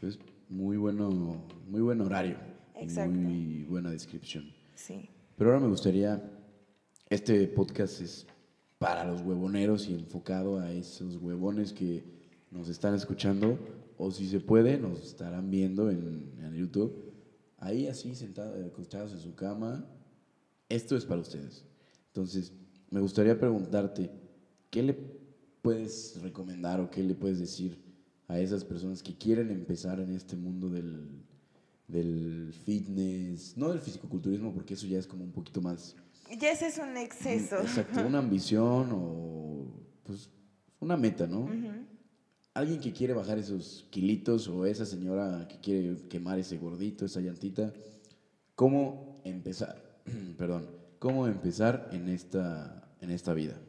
[0.01, 0.17] Pues
[0.49, 2.38] muy bueno, muy buen horario.
[2.75, 3.13] y Exacto.
[3.13, 4.45] Muy buena descripción.
[4.75, 5.09] sí.
[5.38, 6.21] Pero ahora me gustaría.
[7.09, 8.27] Este podcast es
[8.77, 12.03] para los huevoneros y enfocado a esos huevones que
[12.51, 13.57] nos están escuchando
[13.97, 17.09] o si se puede nos estarán viendo en, en YouTube
[17.59, 19.85] ahí así sentados, acostados en su cama.
[20.67, 21.65] Esto es para ustedes.
[22.07, 22.53] Entonces,
[22.89, 24.09] me gustaría preguntarte,
[24.69, 24.93] ¿qué le
[25.62, 27.77] puedes recomendar o qué le puedes decir
[28.29, 31.25] a esas personas que quieren empezar en este mundo del,
[31.87, 35.95] del fitness, no del fisicoculturismo, porque eso ya es como un poquito más
[36.39, 37.57] Ya ese es un exceso.
[37.57, 39.65] Exacto, una ambición o
[40.03, 40.29] pues
[40.79, 41.49] una meta, ¿no?
[42.53, 47.21] Alguien que quiere bajar esos kilitos o esa señora que quiere quemar ese gordito, esa
[47.21, 47.73] llantita,
[48.53, 50.01] ¿cómo empezar?
[50.37, 53.59] Perdón, ¿cómo empezar en esta, en esta vida?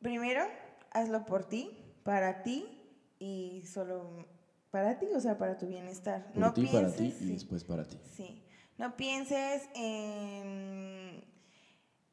[0.00, 0.42] Primero,
[0.90, 1.70] hazlo por ti,
[2.02, 2.77] para ti
[3.18, 4.26] y solo
[4.70, 6.26] para ti, o sea, para tu bienestar.
[6.32, 7.98] Por no ti, pienses, para ti y sí, después para ti.
[8.14, 8.44] sí.
[8.76, 11.24] No pienses en,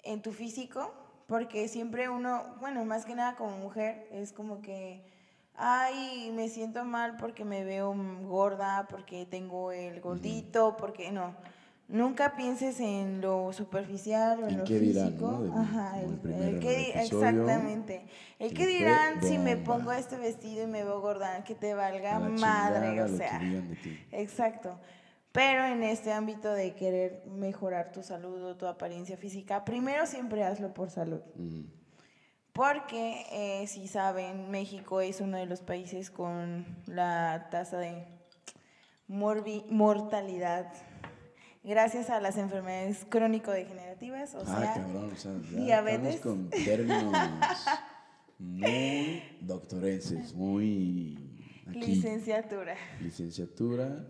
[0.04, 0.92] en tu físico,
[1.28, 5.06] porque siempre uno, bueno, más que nada como mujer, es como que,
[5.54, 11.36] ay, me siento mal porque me veo gorda, porque tengo el gordito, porque no.
[11.88, 15.32] Nunca pienses en lo superficial o en, ¿En lo qué dirán, físico.
[15.32, 15.42] no?
[15.44, 18.06] Del- Ajá, el el, que exactamente.
[18.40, 22.18] El que dirán si me pongo este vestido y me veo gorda, que te valga
[22.20, 23.40] madre, o sea.
[24.12, 24.80] Exacto.
[25.32, 30.44] Pero en este ámbito de querer mejorar tu salud o tu apariencia física, primero siempre
[30.44, 31.22] hazlo por salud.
[32.52, 38.06] Porque, eh, si saben, México es uno de los países con la tasa de
[39.10, 40.72] morbi- mortalidad
[41.66, 46.22] gracias a las enfermedades crónico-degenerativas, o ah, sea, cabrón, o sea, ya diabetes.
[46.22, 47.14] con términos
[48.38, 51.18] muy doctorenses, muy
[51.68, 52.76] aquí, licenciatura.
[53.02, 54.08] licenciatura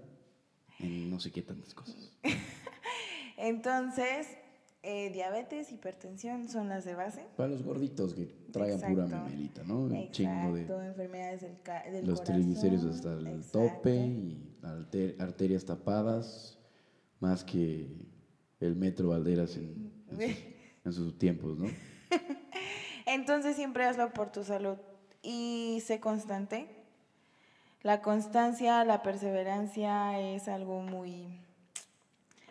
[0.79, 2.11] en no sé qué tantas cosas.
[3.37, 4.27] Entonces,
[4.83, 7.25] eh, diabetes, hipertensión son las de base.
[7.35, 9.25] Para los gorditos que traigan pura Exacto.
[9.29, 9.79] memelita, ¿no?
[9.79, 11.57] Un chingo de enfermedades del,
[11.91, 12.35] del los corazón.
[12.35, 13.59] triglicéridos hasta el exacto.
[13.75, 16.54] tope y arter- arterias tapadas,
[17.25, 17.87] más que
[18.59, 20.37] el metro Valderas en, en sus,
[20.85, 21.65] en sus tiempos, ¿no?
[23.07, 24.77] Entonces siempre hazlo por tu salud
[25.23, 26.69] y sé constante.
[27.81, 31.39] La constancia, la perseverancia es algo muy...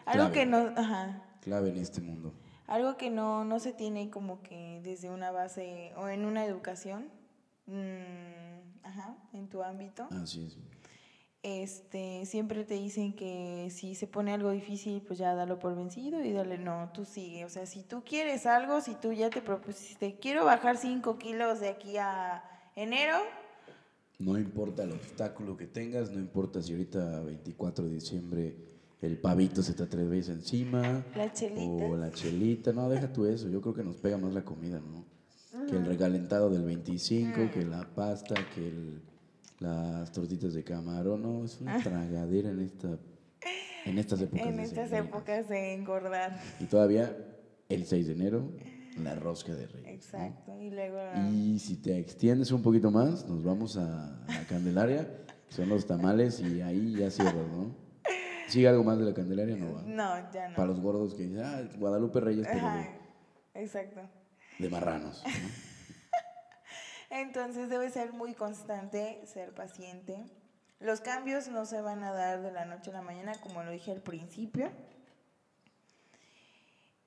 [0.06, 0.32] Algo Clave.
[0.32, 0.58] que no...
[0.76, 2.32] Ajá, Clave en este mundo.
[2.66, 7.08] algo que no, no se tiene como que desde una base o en una educación,
[7.66, 10.08] mm, ajá, en tu ámbito.
[10.10, 10.56] Así es.
[11.46, 16.24] Este, siempre te dicen que si se pone algo difícil, pues ya dalo por vencido
[16.24, 17.44] y dale, no, tú sigue.
[17.44, 21.60] O sea, si tú quieres algo, si tú ya te propusiste, quiero bajar 5 kilos
[21.60, 22.42] de aquí a
[22.74, 23.18] enero,
[24.18, 28.56] No importa el obstáculo que tengas, no importa si ahorita 24 de diciembre
[29.02, 31.60] el pavito se te atraviesa encima la chelita.
[31.84, 34.80] o la chelita, no, deja tú eso, yo creo que nos pega más la comida,
[34.80, 35.04] ¿no?
[35.68, 39.02] Que el recalentado del 25, que la pasta, que el-
[39.60, 42.98] las tortitas de camarón, no, es una tragadera en esta
[43.84, 44.46] en estas épocas.
[44.46, 45.08] en de estas sembrinas.
[45.08, 46.40] épocas de engordar.
[46.60, 47.16] Y todavía
[47.68, 48.50] el 6 de enero,
[49.02, 49.84] la rosca de reyes.
[49.84, 49.90] ¿no?
[49.92, 50.60] Exacto.
[50.60, 50.98] Y luego...
[51.32, 55.06] Y si te extiendes un poquito más, nos vamos a la Candelaria,
[55.48, 57.74] que son los tamales, y ahí ya cierras, ¿no?
[58.48, 59.56] ¿Sigue algo más de la Candelaria?
[59.56, 59.82] No va.
[59.82, 60.56] No, ya no.
[60.56, 62.76] Para los gordos que dicen, ah, Guadalupe Reyes, pero Ajá,
[63.54, 64.00] de, exacto.
[64.58, 65.22] de marranos.
[65.24, 65.73] ¿no?
[67.14, 70.26] Entonces debe ser muy constante, ser paciente.
[70.80, 73.70] Los cambios no se van a dar de la noche a la mañana, como lo
[73.70, 74.68] dije al principio.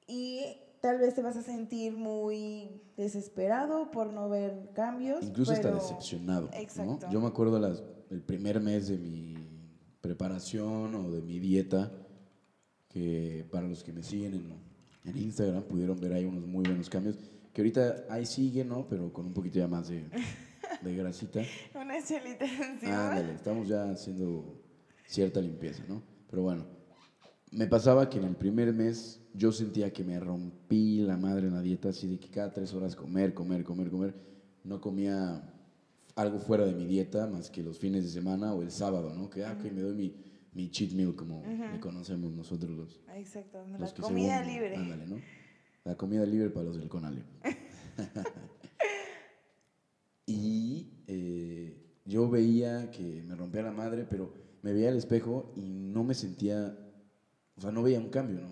[0.07, 0.45] Y
[0.79, 5.25] tal vez te vas a sentir muy desesperado por no ver cambios.
[5.25, 6.47] Incluso hasta pero- decepcionado.
[6.47, 6.57] ¿no?
[6.57, 7.07] Exacto.
[7.11, 9.35] Yo me acuerdo las, el primer mes de mi
[9.99, 11.91] preparación o de mi dieta,
[12.87, 14.53] que para los que me siguen en,
[15.11, 17.17] en Instagram pudieron ver ahí unos muy buenos cambios,
[17.57, 18.87] que ahorita ahí sigue, ¿no?
[18.87, 20.03] Pero con un poquito ya más de,
[20.83, 21.41] de grasita.
[21.73, 23.09] Unas chelitas encima.
[23.09, 24.61] Ándale, estamos ya haciendo
[25.07, 26.03] cierta limpieza, ¿no?
[26.29, 26.67] Pero bueno,
[27.49, 31.55] me pasaba que en el primer mes yo sentía que me rompí la madre en
[31.55, 34.13] la dieta, así de que cada tres horas comer, comer, comer, comer.
[34.63, 35.41] No comía
[36.15, 39.31] algo fuera de mi dieta más que los fines de semana o el sábado, ¿no?
[39.31, 40.15] Que, ah, ok, me doy mi,
[40.53, 44.75] mi cheat meal, como le conocemos nosotros los, Exacto, los la que comida según- libre.
[44.75, 45.15] Ándale, ¿no?
[45.87, 47.23] La comida libre para los del Conalep.
[50.25, 55.61] y eh, yo veía que me rompía la madre, pero me veía al espejo y
[55.61, 56.77] no me sentía,
[57.55, 58.49] o sea, no veía un cambio, ¿no?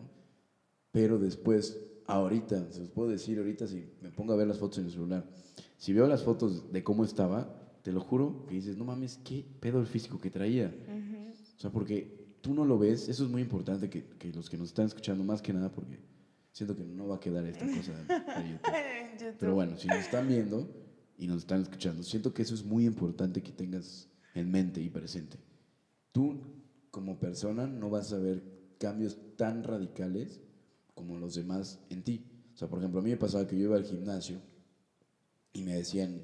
[0.93, 4.77] Pero después, ahorita, se los puedo decir ahorita, si me pongo a ver las fotos
[4.77, 5.29] en el celular,
[5.75, 9.45] si veo las fotos de cómo estaba, te lo juro, que dices, no mames, qué
[9.59, 10.73] pedo el físico que traía.
[11.57, 14.57] O sea, porque tú no lo ves, eso es muy importante que, que los que
[14.57, 16.15] nos están escuchando, más que nada porque
[16.55, 18.73] Siento que no va a quedar esta cosa de, de YouTube.
[18.73, 19.35] En YouTube.
[19.41, 20.73] Pero bueno, si nos están viendo
[21.17, 24.89] y nos están escuchando, siento que eso es muy importante que tengas en mente y
[24.89, 25.37] presente.
[26.13, 26.39] Tú,
[26.91, 28.41] como persona, no vas a ver
[28.79, 30.39] cambios tan radicales
[30.93, 32.25] como los demás en ti.
[32.53, 34.39] O sea, por ejemplo, a mí me pasaba que yo iba al gimnasio
[35.51, 36.21] y me decían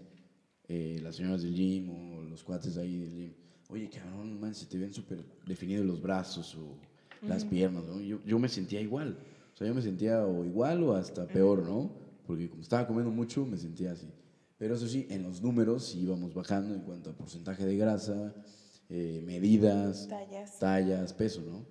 [0.69, 3.33] eh, las señoras del gym o los cuates ahí del gym,
[3.67, 6.77] oye, cabrón, man, se te ven súper definidos los brazos o
[7.27, 7.99] las piernas, ¿no?
[7.99, 9.17] Yo, yo me sentía igual.
[9.62, 11.91] Sea, yo me sentía o igual o hasta peor, ¿no?
[12.26, 14.08] Porque como estaba comiendo mucho, me sentía así.
[14.58, 18.34] Pero eso sí, en los números sí íbamos bajando en cuanto a porcentaje de grasa,
[18.89, 20.58] eh, medidas, Tallas.
[20.58, 21.63] tallas, peso, ¿no?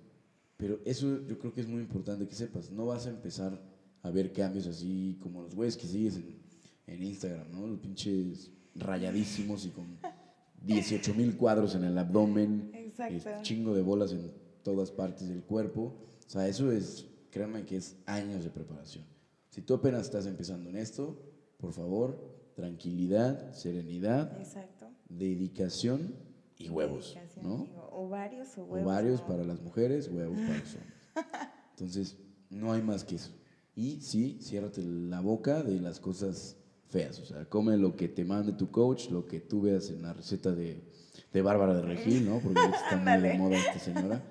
[0.55, 2.71] Pero eso yo creo que es muy importante que sepas.
[2.71, 3.61] No vas a empezar
[4.03, 6.41] a ver cambios así como los güeyes que sigues en,
[6.87, 7.67] en Instagram, ¿no?
[7.67, 9.97] Los pinches rayadísimos y con
[10.65, 13.41] 18 mil cuadros en el abdomen, Exacto.
[13.41, 14.31] chingo de bolas en
[14.63, 15.97] todas partes del cuerpo.
[16.25, 19.05] O sea, eso es, créanme que es años de preparación.
[19.49, 21.17] Si tú apenas estás empezando en esto,
[21.57, 24.89] por favor, tranquilidad, serenidad, Exacto.
[25.09, 26.15] dedicación
[26.57, 27.65] y huevos, Dedicación, ¿no?
[27.65, 28.87] digo, Ovarios o huevos.
[28.87, 29.27] Ovarios ¿no?
[29.27, 30.91] para las mujeres, huevos para los hombres.
[31.71, 32.17] Entonces,
[32.49, 33.31] no hay más que eso.
[33.75, 36.57] Y sí, ciérrate la boca de las cosas
[36.89, 37.19] feas.
[37.19, 40.13] O sea, come lo que te mande tu coach, lo que tú veas en la
[40.13, 40.83] receta de,
[41.31, 42.39] de Bárbara de Regil, ¿no?
[42.39, 44.23] Porque está muy de moda esta señora.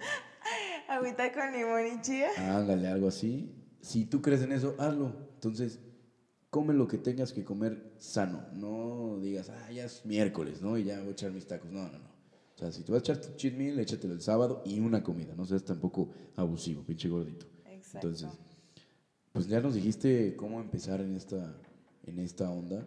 [0.90, 2.30] Agüita con limón y chía.
[2.36, 3.54] Ándale, algo así.
[3.80, 5.14] Si tú crees en eso, hazlo.
[5.34, 5.78] Entonces,
[6.50, 8.44] come lo que tengas que comer sano.
[8.54, 10.76] No digas, ah, ya es miércoles, ¿no?
[10.76, 11.70] Y ya voy a echar mis tacos.
[11.70, 12.10] No, no, no.
[12.56, 15.04] O sea, si tú vas a echar tu cheat meal, échatelo el sábado y una
[15.04, 15.32] comida.
[15.36, 17.46] No seas tampoco abusivo, pinche gordito.
[17.66, 18.08] Exacto.
[18.08, 18.38] Entonces,
[19.32, 21.56] pues ya nos dijiste cómo empezar en esta,
[22.04, 22.84] en esta onda.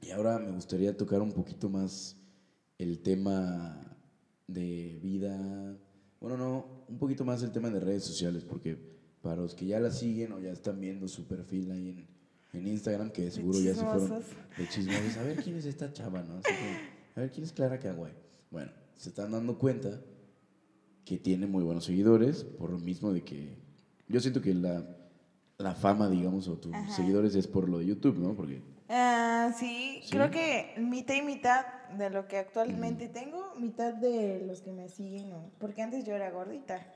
[0.00, 2.16] Y ahora me gustaría tocar un poquito más
[2.78, 3.98] el tema
[4.46, 5.76] de vida.
[6.24, 8.78] Bueno, no, un poquito más el tema de redes sociales, porque
[9.20, 12.66] para los que ya la siguen o ya están viendo su perfil ahí en, en
[12.66, 14.08] Instagram, que seguro ya se fueron
[14.56, 16.38] de chismosos, a ver quién es esta chava, ¿no?
[16.38, 16.78] Así como,
[17.16, 18.14] a ver quién es Clara Caguay.
[18.50, 20.00] Bueno, se están dando cuenta
[21.04, 23.58] que tiene muy buenos seguidores, por lo mismo de que
[24.08, 24.82] yo siento que la,
[25.58, 26.96] la fama, digamos, o tus Ajá.
[26.96, 28.34] seguidores es por lo de YouTube, ¿no?
[28.34, 30.10] Porque Ah, sí, ¿Sí?
[30.10, 31.64] creo que mitad y mitad
[31.96, 35.50] de lo que actualmente tengo, mitad de los que me siguen, ¿no?
[35.58, 36.86] porque antes yo era gordita.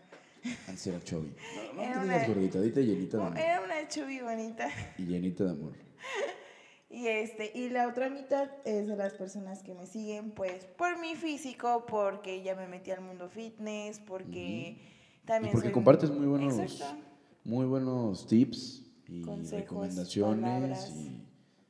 [0.66, 1.34] antes era chubby.
[1.74, 3.38] No, no Era te una- digas gordita, llenita de amor.
[3.38, 4.68] Era una chubi bonita.
[4.98, 5.72] Y llenita de amor.
[6.90, 10.98] Y este, y la otra mitad es de las personas que me siguen, pues, por
[10.98, 14.78] mi físico, porque ya me metí al mundo fitness, porque
[15.26, 16.96] también porque soy- compartes muy buenos, Exacto.
[17.44, 20.40] muy buenos tips y Consejos, recomendaciones.
[20.42, 20.90] palabras.
[20.96, 21.27] Y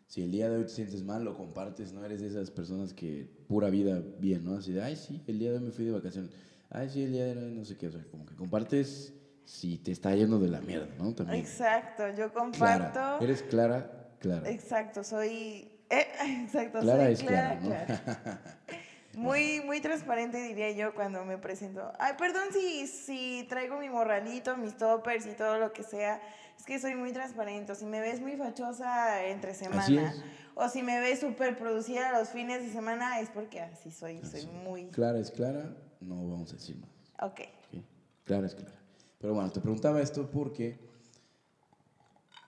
[0.08, 2.94] si el día de hoy te sientes mal, lo compartes, no eres de esas personas
[2.94, 4.54] que pura vida bien, ¿no?
[4.56, 6.30] Así de, ay, sí, el día de hoy me fui de vacaciones.
[6.70, 7.88] Ay, sí, el día de hoy no sé qué.
[7.88, 9.12] O sea, como que compartes
[9.44, 11.14] si te está yendo de la mierda, ¿no?
[11.14, 11.40] También.
[11.40, 12.92] Exacto, yo comparto.
[12.92, 13.18] Clara.
[13.20, 14.50] Eres clara, clara.
[14.50, 15.70] Exacto, soy.
[15.90, 16.06] eh,
[16.42, 17.66] exacto, Clara soy es clara, ¿no?
[17.68, 18.42] clara.
[19.14, 21.92] Muy, muy transparente diría yo cuando me presento.
[21.98, 26.20] Ay, perdón si, si traigo mi morralito, mis toppers y todo lo que sea.
[26.58, 27.72] Es que soy muy transparente.
[27.72, 30.14] O Si me ves muy fachosa entre semana.
[30.54, 34.20] O si me ves súper producida los fines de semana, es porque así soy.
[34.24, 34.88] Soy muy.
[34.88, 36.90] Clara es clara, no vamos a decir más.
[37.22, 37.40] Ok.
[37.40, 37.84] ¿ok?
[38.24, 38.74] Clara es clara.
[39.20, 40.78] Pero bueno, te preguntaba esto porque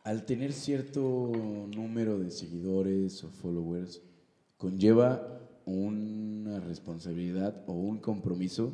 [0.03, 1.31] al tener cierto
[1.69, 4.03] número de seguidores o followers,
[4.57, 8.73] conlleva una responsabilidad o un compromiso.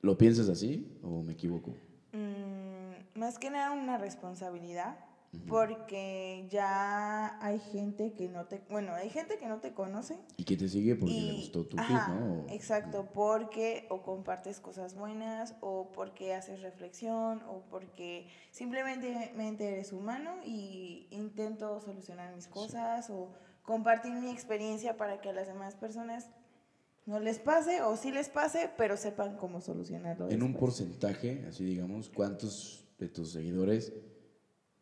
[0.00, 1.74] ¿Lo piensas así o me equivoco?
[3.16, 4.98] Más que nada una responsabilidad,
[5.48, 10.18] porque ya hay gente que no te, bueno, hay gente que no te conoce.
[10.36, 12.46] Y que te sigue porque le y- gustó tu ajá, ¿no?
[12.52, 19.30] Exacto, porque o compartes cosas buenas, o porque haces reflexión, o porque simplemente
[19.68, 23.28] eres humano y intento solucionar mis cosas, o
[23.62, 26.30] compartir mi experiencia para que a las demás personas
[27.04, 30.28] no les pase, o sí les pase, pero sepan cómo solucionarlo.
[30.30, 30.76] En un después.
[30.76, 33.92] porcentaje, así digamos, ¿cuántos de tus seguidores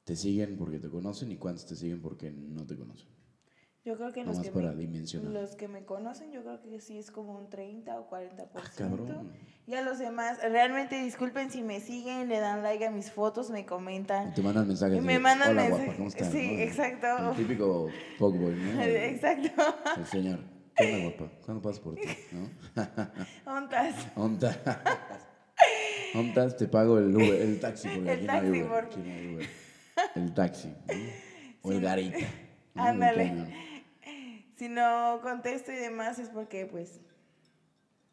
[0.04, 3.08] te siguen porque te conocen y cuántos te siguen porque no te conocen?
[3.84, 4.86] Yo creo que los que, para me,
[5.30, 8.48] los que me conocen, yo creo que sí es como un 30 o 40%.
[8.54, 9.30] Ah, cabrón.
[9.66, 13.50] Y a los demás, realmente disculpen si me siguen, le dan like a mis fotos,
[13.50, 14.30] me comentan.
[14.30, 14.96] Y te mandan mensajes.
[14.96, 15.84] Y me mandan Hola, mensajes.
[15.84, 16.32] guapa, ¿cómo estás?
[16.32, 16.60] Sí, ¿no?
[16.60, 17.30] Exacto.
[17.30, 18.82] El típico fuckboy, ¿no?
[18.82, 19.62] El, Exacto.
[19.98, 20.40] el señor.
[20.74, 21.32] ¿Qué onda, guapa?
[21.44, 22.08] ¿Cuándo pasas por ti?
[22.32, 22.50] ¿No?
[23.54, 24.06] Ontas.
[24.16, 24.58] ¿Ontas?
[26.14, 26.56] ¿Ontas?
[26.56, 28.68] Te pago el, Uber- el taxi porque El aquí no hay taxi, Uber.
[28.68, 29.46] por- aquí no hay Uber.
[30.16, 30.68] El taxi.
[30.68, 30.94] ¿no?
[31.62, 32.18] O el garita.
[32.74, 33.54] Ándale.
[34.56, 37.00] Si no contesto y demás es porque, pues,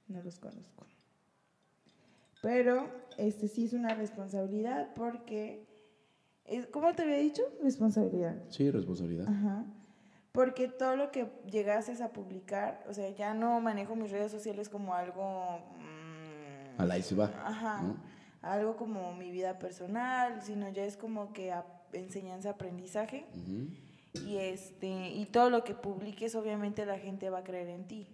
[0.07, 0.85] no los conozco.
[2.41, 5.69] Pero, este sí es una responsabilidad porque
[6.71, 7.43] ¿Cómo te había dicho?
[7.63, 8.35] Responsabilidad.
[8.49, 9.25] Sí, responsabilidad.
[9.29, 9.63] Ajá.
[10.33, 14.67] Porque todo lo que llegases a publicar, o sea, ya no manejo mis redes sociales
[14.67, 15.59] como algo...
[16.78, 17.26] Al ahí se va.
[17.45, 17.82] Ajá.
[17.82, 17.97] ¿no?
[18.41, 23.26] Algo como mi vida personal, sino ya es como que a- enseñanza, aprendizaje.
[23.36, 23.67] Ujú.
[24.28, 28.07] Y, este, y todo lo que publiques, obviamente la gente va a creer en ti.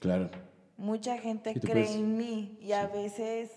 [0.00, 0.30] Claro.
[0.76, 3.50] Mucha gente cree puedes- en mí y a veces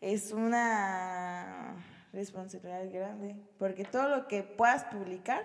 [0.00, 1.76] es una
[2.12, 3.36] responsabilidad grande.
[3.58, 5.42] Porque todo lo que puedas publicar,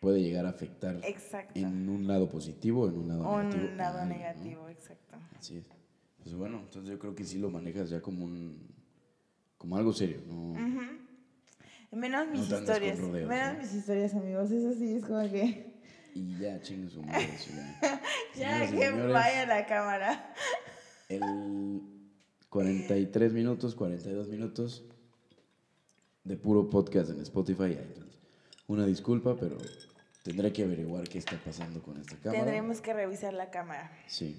[0.00, 1.58] Puede llegar a afectar exacto.
[1.60, 3.64] en un lado positivo en un lado o negativo.
[3.70, 5.16] un lado a negativo, exacto.
[5.38, 5.66] Así es.
[6.22, 8.70] Pues bueno, entonces yo creo que sí lo manejas ya como un
[9.60, 10.54] como algo serio, ¿no?
[11.92, 12.98] Menos mis historias.
[12.98, 13.58] rodeos, menos ¿no?
[13.60, 14.50] mis historias, amigos.
[14.50, 15.74] Eso sí es como que.
[16.14, 17.28] Y ya chingue su madre,
[17.84, 18.00] ya.
[18.34, 20.34] Ya que señores, vaya la cámara.
[21.08, 21.82] El
[22.48, 24.84] 43 minutos, 42 minutos
[26.24, 27.72] de puro podcast en Spotify.
[27.72, 28.18] iTunes.
[28.66, 29.58] Una disculpa, pero
[30.22, 32.44] tendré que averiguar qué está pasando con esta cámara.
[32.44, 33.92] Tendremos que revisar la cámara.
[34.06, 34.36] Sí.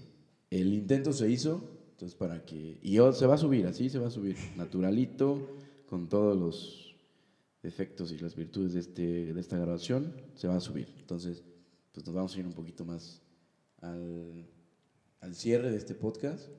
[0.51, 2.77] El intento se hizo, entonces para que...
[2.83, 5.55] Y se va a subir, así se va a subir, naturalito,
[5.87, 6.95] con todos los
[7.63, 10.93] defectos y las virtudes de, este, de esta grabación, se va a subir.
[10.99, 11.43] Entonces,
[11.93, 13.21] pues nos vamos a ir un poquito más
[13.79, 14.45] al,
[15.21, 16.49] al cierre de este podcast.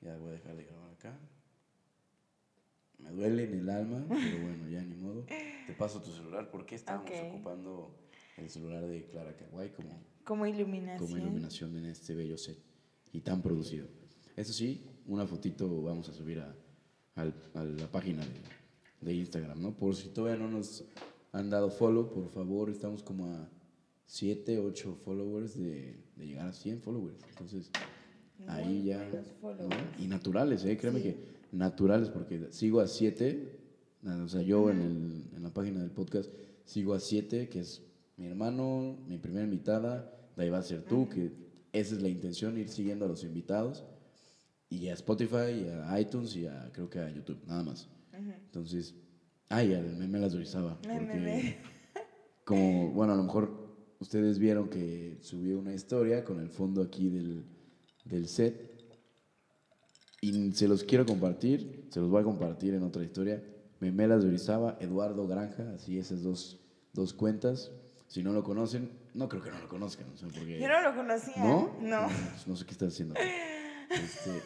[0.00, 1.20] Ya voy a dejar de grabar acá.
[2.98, 5.26] Me duele en el alma, pero bueno, ya ni modo.
[5.66, 7.16] Te paso tu celular, porque estamos Ok.
[7.34, 7.98] ocupando
[8.38, 10.98] el celular de Clara Kawaii como Como iluminación.
[11.10, 12.58] como iluminación en este bello set
[13.12, 13.86] y tan producido.
[14.36, 16.54] Eso sí, una fotito vamos a subir a,
[17.16, 19.76] al- a la página de, de Instagram, ¿no?
[19.76, 20.84] Por si todavía no nos
[21.32, 23.48] han dado follow, por favor, estamos como a
[24.06, 27.18] 7, 8 followers de, de llegar a 100 followers.
[27.30, 27.70] Entonces,
[28.48, 29.10] ahí Muy ya...
[29.40, 29.76] buenos ¿no?
[30.04, 30.76] Y naturales, ¿eh?
[30.76, 31.04] Créeme Sí.
[31.08, 31.16] que
[31.52, 33.58] naturales, porque sigo a 7,
[34.24, 36.30] o sea, yo en, el, en la página del podcast
[36.64, 37.82] sigo a 7, que es
[38.16, 41.30] mi hermano, mi primera invitada, de ahí va a ser tú, que
[41.72, 43.84] esa es la intención, ir siguiendo a los invitados,
[44.68, 47.88] y a Spotify, y a iTunes, y a, creo que a YouTube, nada más.
[48.46, 48.94] Entonces,
[49.48, 50.40] ay, al meme las me-
[50.98, 51.56] porque
[52.44, 53.50] como, bueno, a lo mejor
[54.00, 57.44] ustedes vieron que subió una historia con el fondo aquí del,
[58.04, 58.70] del set,
[60.20, 63.42] y se los quiero compartir, se los voy a compartir en otra historia.
[63.80, 66.60] Memelas de Orizaba, Eduardo Granja, así esas dos,
[66.92, 67.72] dos cuentas.
[68.06, 70.58] Si no lo conocen, no creo que no lo conozcan, o sea, porque...
[70.60, 71.44] Yo no lo conocía.
[71.44, 71.78] ¿No?
[71.80, 72.06] No.
[72.06, 73.14] Pues no sé qué estás haciendo.
[73.90, 74.40] Este,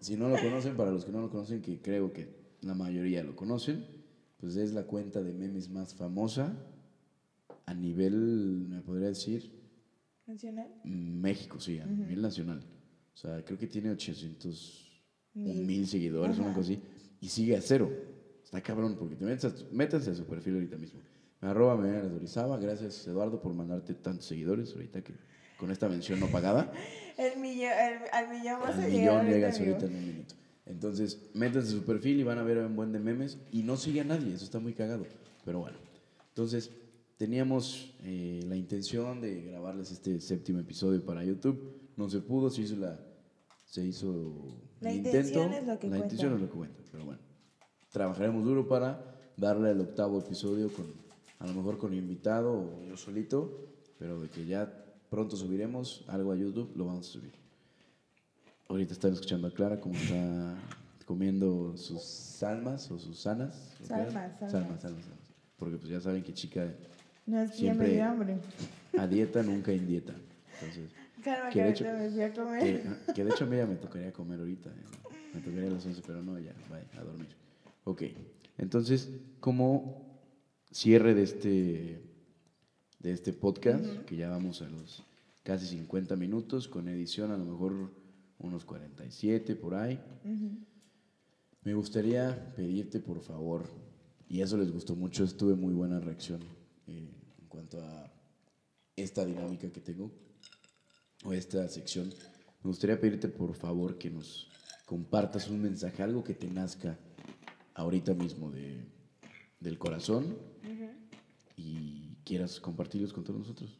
[0.00, 3.22] si no lo conocen, para los que no lo conocen, que creo que la mayoría
[3.22, 3.86] lo conocen,
[4.38, 6.56] pues es la cuenta de memes más famosa
[7.66, 9.62] a nivel, me podría decir,
[10.26, 10.68] ¿Nacional?
[10.84, 12.62] México, sí, a nivel nacional.
[13.12, 14.88] O sea, creo que tiene 800
[15.34, 15.64] o Mil.
[15.64, 16.80] mil seguidores, una cosa así,
[17.20, 17.90] y sigue a cero.
[18.42, 21.00] Está cabrón, porque te metes a, métanse a su perfil ahorita mismo.
[21.42, 25.12] Arroba Memelas de Orizaba, gracias Eduardo por mandarte tantos seguidores ahorita que
[25.58, 26.72] con esta mención no pagada.
[27.18, 29.74] El millón, el- al millón vas Al millón ahorita, llegas amigo.
[29.74, 30.34] ahorita en un minuto.
[30.64, 33.76] Entonces, métanse a su perfil y van a ver un buen de memes y no
[33.76, 35.04] sigue a nadie, eso está muy cagado.
[35.44, 35.76] Pero bueno,
[36.28, 36.70] entonces
[37.18, 41.90] teníamos eh, la intención de grabarles este séptimo episodio para YouTube.
[41.96, 42.98] No se pudo, se hizo la
[43.66, 45.60] se hizo La el intención intento.
[45.62, 46.06] es lo que la cuenta.
[46.06, 47.20] intención es lo que cuenta, pero bueno.
[47.90, 49.04] Trabajaremos duro para
[49.36, 50.86] darle el octavo episodio con
[51.42, 53.66] a lo mejor con invitado o yo solito,
[53.98, 54.72] pero de que ya
[55.10, 57.32] pronto subiremos algo a YouTube, lo vamos a subir.
[58.68, 60.54] Ahorita están escuchando a Clara como está
[61.04, 63.74] comiendo sus salmas o sus sanas.
[63.86, 64.50] Salmas, salmas.
[64.52, 65.04] salmas, salmas.
[65.58, 66.72] Porque pues ya saben que chica
[67.26, 68.36] No es que ya me Siempre- dio hambre.
[68.98, 70.14] a dieta nunca en dieta.
[70.60, 70.90] Entonces,
[71.22, 72.82] Calma, que que de hecho- me fui a comer.
[73.06, 74.70] que, que de hecho a mí ya me tocaría comer ahorita.
[74.70, 75.18] ¿eh?
[75.34, 77.28] Me tocaría a las 11, pero no, ya, vaya, a dormir.
[77.84, 78.02] Ok,
[78.58, 80.11] entonces, como
[80.72, 82.02] cierre de este,
[82.98, 85.04] de este podcast, que ya vamos a los
[85.42, 87.92] casi 50 minutos, con edición a lo mejor
[88.38, 90.00] unos 47 por ahí,
[91.62, 93.68] me gustaría pedirte por favor,
[94.28, 96.40] y eso les gustó mucho, tuve muy buena reacción
[96.86, 98.10] eh, en cuanto a
[98.96, 100.10] esta dinámica que tengo,
[101.24, 102.08] o esta sección,
[102.62, 104.48] me gustaría pedirte por favor que nos
[104.86, 106.98] compartas un mensaje, algo que te nazca
[107.74, 108.84] ahorita mismo de,
[109.60, 110.52] del corazón
[111.64, 113.78] y quieras compartirlos con todos nosotros.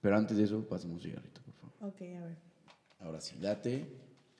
[0.00, 1.74] Pero antes de eso, pasamos un cigarrito, por favor.
[1.92, 2.36] Ok, a ver.
[3.00, 3.86] Ahora sí, date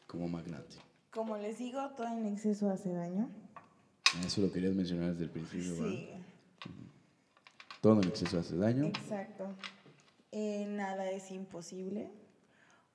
[0.06, 0.76] como magnate.
[1.10, 3.28] Como les digo, todo en exceso hace daño.
[4.24, 5.90] Eso lo querías mencionar desde el principio, ¿verdad?
[5.90, 6.08] Sí,
[7.80, 8.86] Todo en exceso hace daño.
[8.86, 9.48] exacto.
[10.32, 12.10] Eh, nada es imposible.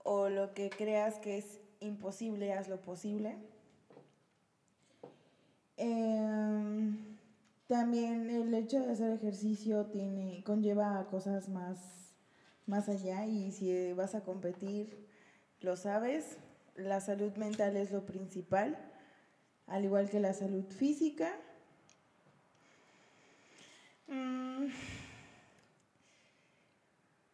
[0.03, 3.37] O lo que creas que es imposible, haz lo posible.
[5.77, 7.14] Em,
[7.67, 11.79] También el hecho de hacer ejercicio tiene, conlleva cosas más,
[12.67, 15.07] más allá y si vas a competir,
[15.61, 16.37] lo sabes,
[16.75, 18.77] la salud mental es lo principal,
[19.65, 21.33] al igual que la salud física.
[24.07, 24.67] Mm,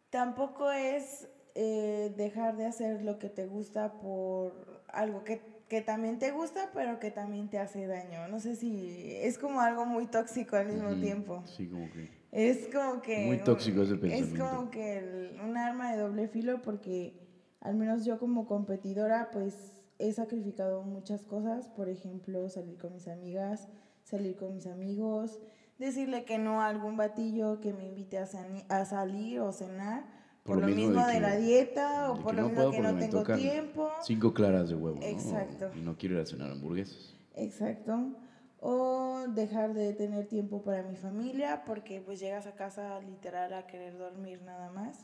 [0.08, 6.18] tampoco es eh, dejar de hacer lo que te gusta por algo que, que, también
[6.18, 8.28] te gusta, pero que también te hace daño.
[8.28, 11.42] No sé si es como algo muy tóxico al mismo tiempo.
[11.46, 12.10] Sí, como que.
[12.30, 13.24] Es como que...
[13.24, 14.34] Muy tóxico ese pensamiento.
[14.34, 17.22] Es como que un arma de doble filo porque
[17.60, 19.54] al menos yo como competidora pues
[19.98, 23.68] he sacrificado muchas cosas, por ejemplo, salir con mis amigas,
[24.02, 25.40] salir con mis amigos,
[25.78, 28.28] decirle que no a algún batillo que me invite a,
[28.68, 30.04] a salir o cenar,
[30.42, 33.90] por, lo mismo, de, la dieta o por lo mismo que no tengo tiempo.
[34.02, 34.98] Cinco claras de huevo.
[35.00, 35.70] Exacto.
[35.76, 37.14] Y no quiero ir a cenar hamburguesas.
[37.36, 38.12] Exacto.
[38.58, 43.66] O dejar de tener tiempo para mi familia porque pues llegas a casa literal a
[43.66, 44.98] querer dormir nada más.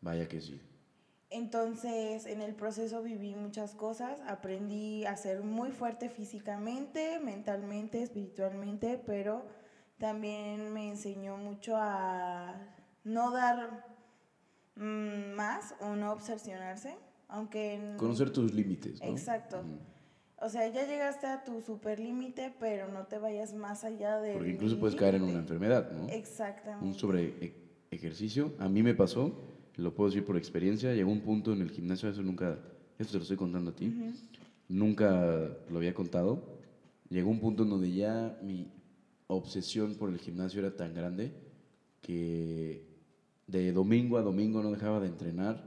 [0.00, 0.60] Vaya que sí.
[1.30, 9.02] Entonces, en el proceso viví muchas cosas, aprendí a ser muy fuerte físicamente, mentalmente, espiritualmente,
[9.04, 9.44] pero
[9.98, 12.54] también me enseñó mucho a
[13.02, 13.93] no dar
[14.76, 16.96] más o no obsesionarse,
[17.28, 17.94] aunque...
[17.96, 19.00] Conocer tus límites.
[19.00, 19.08] ¿no?
[19.08, 19.62] Exacto.
[20.40, 24.34] O sea, ya llegaste a tu super límite, pero no te vayas más allá de...
[24.34, 26.08] Porque incluso puedes caer en una enfermedad, ¿no?
[26.08, 26.86] Exactamente.
[26.86, 27.54] Un sobre e-,
[27.90, 28.52] ejercicio.
[28.58, 29.32] A mí me pasó,
[29.76, 32.58] lo puedo decir por experiencia, llegó un punto en el gimnasio, eso nunca,
[32.98, 34.12] esto te lo estoy contando a ti,
[34.68, 36.58] nunca lo había contado.
[37.08, 38.72] Llegó un punto en donde ya mi
[39.28, 41.32] obsesión por el gimnasio era tan grande
[42.00, 42.93] que
[43.46, 45.62] de domingo a domingo no dejaba de entrenar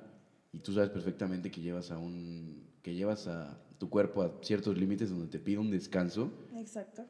[0.52, 4.78] y tú sabes perfectamente que llevas a un que llevas a tu cuerpo a ciertos
[4.78, 6.32] límites donde te pide un descanso.
[6.56, 7.06] Exacto.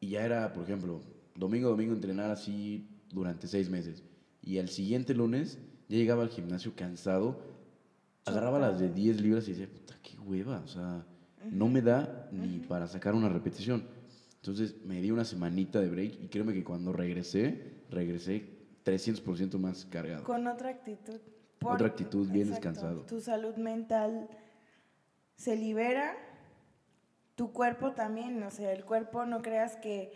[0.00, 1.00] Y ya era, por ejemplo,
[1.34, 4.02] domingo a domingo entrenar así durante seis meses.
[4.42, 5.58] Y al siguiente lunes
[5.88, 7.40] ya llegaba al gimnasio cansado,
[8.24, 11.04] agarraba las de 10 libras y decía, puta, qué hueva, o sea,
[11.50, 13.84] no me da ni para sacar una repetición.
[14.36, 18.49] Entonces me di una semanita de break y créeme que cuando regresé, regresé
[18.84, 20.24] 300% más cargado.
[20.24, 21.20] Con otra actitud.
[21.64, 23.02] otra actitud, bien descansado.
[23.02, 24.28] Tu salud mental
[25.36, 26.16] se libera,
[27.34, 30.12] tu cuerpo también, o sea, el cuerpo no creas que,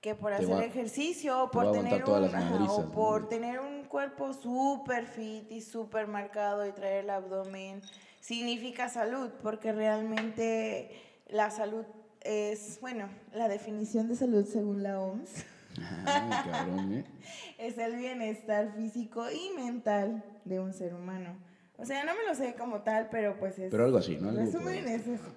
[0.00, 5.60] que por hacer ejercicio o por, tener un, por tener un cuerpo súper fit y
[5.60, 7.80] súper marcado y traer el abdomen
[8.20, 10.90] significa salud, porque realmente
[11.28, 11.84] la salud
[12.20, 15.46] es, bueno, la definición de salud según la OMS.
[15.78, 17.04] ¿Eh?
[17.58, 21.36] es el bienestar físico y mental de un ser humano.
[21.76, 23.70] O sea, no me lo sé como tal, pero pues es...
[23.70, 24.32] Pero algo así, ¿no?
[24.32, 25.32] Resumen es eso.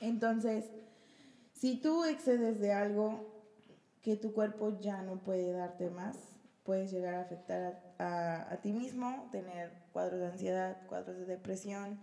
[0.00, 0.64] Entonces,
[1.52, 3.42] si tú excedes de algo
[4.02, 6.16] que tu cuerpo ya no puede darte más,
[6.64, 11.98] puedes llegar a afectar a, a ti mismo, tener cuadros de ansiedad, cuadros de depresión,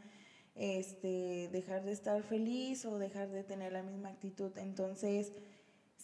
[0.55, 4.51] este, dejar de estar feliz o dejar de tener la misma actitud.
[4.57, 5.33] Entonces,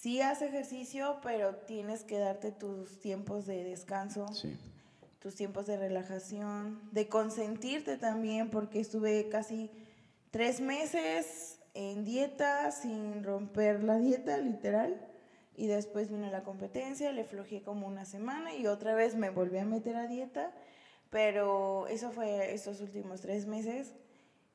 [0.02, 4.26] sí haz ejercicio, pero tienes que darte tus tiempos de descanso,
[5.20, 9.70] tus tiempos de relajación, de consentirte también, porque estuve casi
[10.32, 15.08] tres meses en dieta sin romper la dieta, literal.
[15.56, 19.60] Y después vino la competencia, le flojé como una semana y otra vez me volví
[19.60, 20.52] a meter a dieta.
[21.12, 23.94] Pero eso fue estos últimos tres meses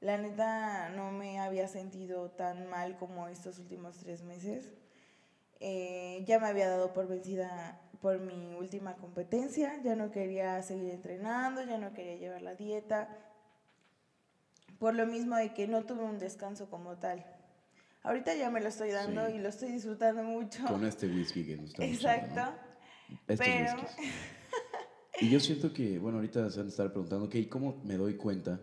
[0.01, 4.71] la neta no me había sentido tan mal como estos últimos tres meses.
[5.61, 10.91] Eh, ya me había dado por vencida por mi última competencia, ya no quería seguir
[10.91, 13.09] entrenando, ya no quería llevar la dieta,
[14.79, 17.25] por lo mismo de que no tuve un descanso como tal.
[18.03, 20.65] Ahorita ya me lo estoy dando y lo estoy disfrutando mucho.
[20.67, 22.43] Con este whisky que nos estamos Exacto.
[23.27, 23.77] pero...
[25.21, 28.15] y yo siento que, bueno, ahorita se van a estar preguntando, ok, ¿cómo me doy
[28.17, 28.61] cuenta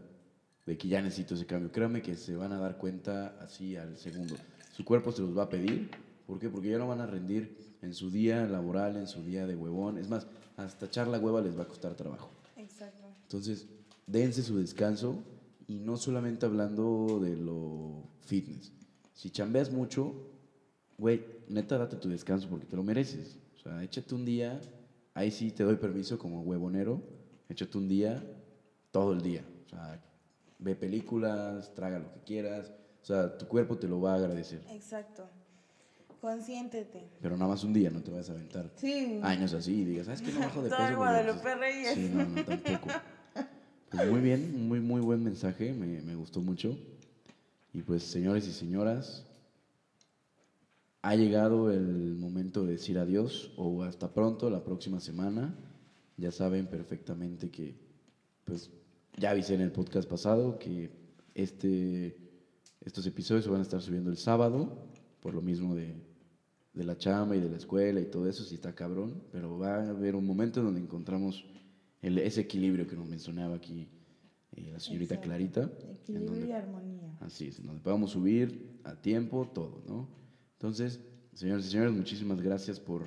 [0.66, 1.72] de que ya necesito ese cambio.
[1.72, 4.36] Créanme que se van a dar cuenta así al segundo.
[4.72, 5.92] Su cuerpo se los va a pedir.
[6.28, 6.50] ¿Por qué?
[6.50, 9.98] Porque ya no van a rendir en su día laboral, en su día de huevón.
[9.98, 12.30] Es más, hasta echar la hueva les va a costar trabajo.
[12.56, 13.08] Exacto.
[13.24, 13.68] Entonces,
[14.08, 15.24] dense su descanso
[15.68, 18.72] y no solamente hablando de lo fitness.
[19.14, 20.14] Si chambeas mucho,
[20.98, 23.38] güey, neta date tu descanso porque te lo mereces.
[23.56, 24.60] O sea, échate un día,
[25.14, 27.02] ahí sí te doy permiso como huevonero,
[27.50, 28.24] échate un día
[28.92, 29.44] todo el día.
[29.66, 30.02] O sea,
[30.60, 32.72] ve películas, traga lo que quieras.
[33.02, 34.64] O sea, tu cuerpo te lo va a agradecer.
[34.70, 35.28] Exacto.
[36.24, 37.04] Consiéntete.
[37.22, 39.20] Pero nada más un día, no te vas a aventar sí.
[39.24, 40.32] años así y digas, ¿sabes qué?
[40.32, 40.96] No bajo de peso.
[40.96, 41.94] Guadalupe Reyes.
[41.96, 42.88] Sí, no, no, tampoco.
[43.92, 46.78] Pues muy bien, muy, muy buen mensaje, me, me gustó mucho.
[47.74, 49.26] Y pues, señores y señoras,
[51.02, 55.54] ha llegado el momento de decir adiós o hasta pronto, la próxima semana.
[56.16, 57.76] Ya saben perfectamente que,
[58.46, 58.72] pues,
[59.18, 60.90] ya avisé en el podcast pasado que
[61.36, 62.16] este,
[62.80, 64.88] estos episodios se van a estar subiendo el sábado,
[65.20, 66.13] por lo mismo de,
[66.74, 69.76] de la chamba y de la escuela y todo eso, sí está cabrón, pero va
[69.76, 71.46] a haber un momento en donde encontramos
[72.02, 73.88] el- ese equilibrio que nos mencionaba aquí
[74.56, 75.30] eh, la señorita Exacto.
[75.30, 75.72] Clarita.
[75.94, 77.18] Equilibrio donde- y armonía.
[77.22, 80.08] Así es, en donde podamos subir a tiempo todo, ¿no?
[80.54, 81.00] Entonces,
[81.34, 83.04] señores y señores, muchísimas gracias por,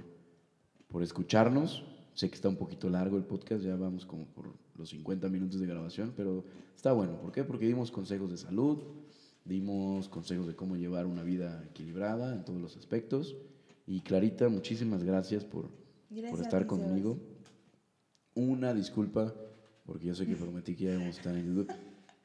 [0.88, 1.84] por escucharnos.
[2.14, 5.60] Sé que está un poquito largo el podcast, ya vamos como por los 50 minutos
[5.60, 6.44] de grabación, pero
[6.74, 7.20] está bueno.
[7.20, 7.44] ¿Por qué?
[7.44, 8.78] Porque dimos consejos de salud,
[9.44, 13.36] dimos consejos de cómo llevar una vida equilibrada en todos los aspectos.
[13.86, 15.68] Y Clarita, muchísimas gracias por,
[16.10, 17.18] Gracias por estar ti, conmigo.
[18.34, 19.32] Una disculpa,
[19.84, 21.72] porque yo sé que prometí que ya íbamos a estar en YouTube,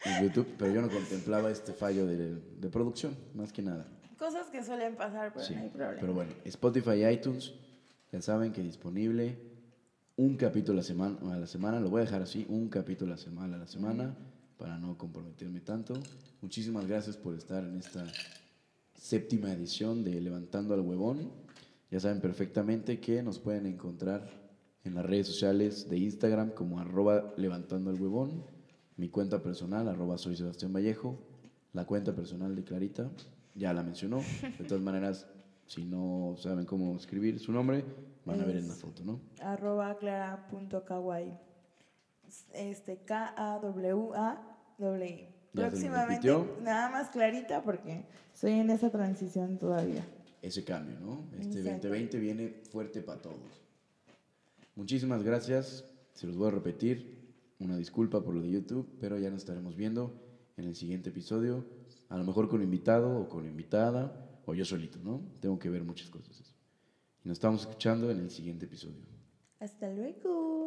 [0.05, 3.85] en YouTube, pero yo no contemplaba este fallo de, de producción, más que nada.
[4.17, 5.97] Cosas que suelen pasar, pero Sí, no hay problema.
[5.99, 7.53] pero bueno, Spotify y iTunes,
[8.11, 9.37] ya saben que disponible
[10.17, 13.13] un capítulo a la semana, a la semana, lo voy a dejar así, un capítulo
[13.13, 14.15] a la semana, a la semana
[14.57, 15.93] para no comprometerme tanto.
[16.41, 18.05] Muchísimas gracias por estar en esta
[18.95, 21.31] séptima edición de Levantando al Huevón.
[21.91, 24.25] Ya saben perfectamente que nos pueden encontrar
[24.85, 28.45] en las redes sociales de Instagram como arroba levantando al huevón,
[28.95, 31.19] mi cuenta personal arroba soy Sebastián Vallejo,
[31.73, 33.11] la cuenta personal de Clarita,
[33.55, 34.21] ya la mencionó.
[34.57, 35.27] De todas maneras,
[35.65, 37.83] si no saben cómo escribir su nombre,
[38.23, 39.19] van a ver en la foto, ¿no?
[39.41, 41.37] arroba clara.kawaii.
[42.53, 44.21] Este, K-A-W-A-W.
[45.53, 50.05] Me Próximamente, nada más clarita porque estoy en esa transición todavía.
[50.41, 51.29] Ese cambio, ¿no?
[51.33, 51.87] Este Exacto.
[51.89, 53.61] 2020 viene fuerte para todos.
[54.75, 57.21] Muchísimas gracias, se los voy a repetir,
[57.59, 60.13] una disculpa por lo de YouTube, pero ya nos estaremos viendo
[60.57, 61.65] en el siguiente episodio,
[62.09, 65.21] a lo mejor con invitado o con invitada, o yo solito, ¿no?
[65.39, 66.55] Tengo que ver muchas cosas.
[67.23, 69.05] Y nos estamos escuchando en el siguiente episodio.
[69.59, 70.60] Hasta luego.